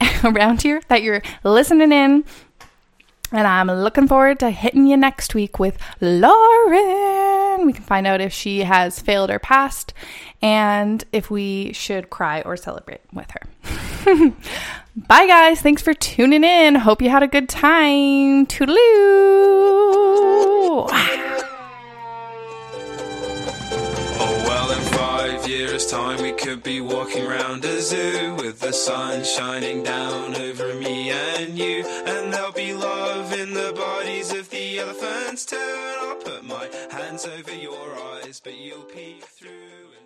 around 0.24 0.62
here, 0.62 0.80
that 0.88 1.02
you're 1.02 1.22
listening 1.44 1.92
in. 1.92 2.24
And 3.30 3.46
I'm 3.46 3.66
looking 3.66 4.08
forward 4.08 4.40
to 4.40 4.50
hitting 4.50 4.86
you 4.86 4.96
next 4.96 5.34
week 5.34 5.58
with 5.58 5.76
Lauren. 6.00 7.17
We 7.66 7.72
can 7.72 7.84
find 7.84 8.06
out 8.06 8.20
if 8.20 8.32
she 8.32 8.60
has 8.60 9.00
failed 9.00 9.30
or 9.30 9.38
passed 9.38 9.92
and 10.40 11.04
if 11.12 11.30
we 11.30 11.72
should 11.72 12.10
cry 12.10 12.42
or 12.42 12.56
celebrate 12.56 13.00
with 13.12 13.30
her. 13.32 13.42
Bye, 14.96 15.26
guys. 15.26 15.60
Thanks 15.60 15.82
for 15.82 15.94
tuning 15.94 16.44
in. 16.44 16.74
Hope 16.76 17.02
you 17.02 17.10
had 17.10 17.22
a 17.22 17.28
good 17.28 17.48
time. 17.48 18.46
Toodaloo. 18.46 18.76
Oh, 24.20 24.42
well, 24.46 24.70
in 24.72 24.82
five 24.92 25.48
years' 25.48 25.86
time, 25.86 26.20
we 26.22 26.32
could 26.32 26.62
be 26.62 26.80
walking 26.80 27.26
around 27.26 27.64
a 27.64 27.80
zoo 27.80 28.34
with 28.36 28.60
the 28.60 28.72
sun 28.72 29.22
shining 29.24 29.82
down 29.82 30.34
over 30.36 30.74
me 30.74 31.10
and 31.10 31.58
you. 31.58 31.84
And 31.86 32.32
there'll 32.32 32.52
be 32.52 32.74
love 32.74 33.32
in 33.32 33.52
the 33.54 33.72
bodies 33.76 34.32
the 34.78 34.84
elephants. 34.84 35.52
And 35.52 35.60
I'll 36.00 36.16
put 36.16 36.44
my 36.44 36.68
hands 36.90 37.26
over 37.26 37.54
your 37.54 37.94
eyes, 38.14 38.40
but 38.42 38.56
you'll 38.56 38.82
peek 38.82 39.24
through. 39.24 39.97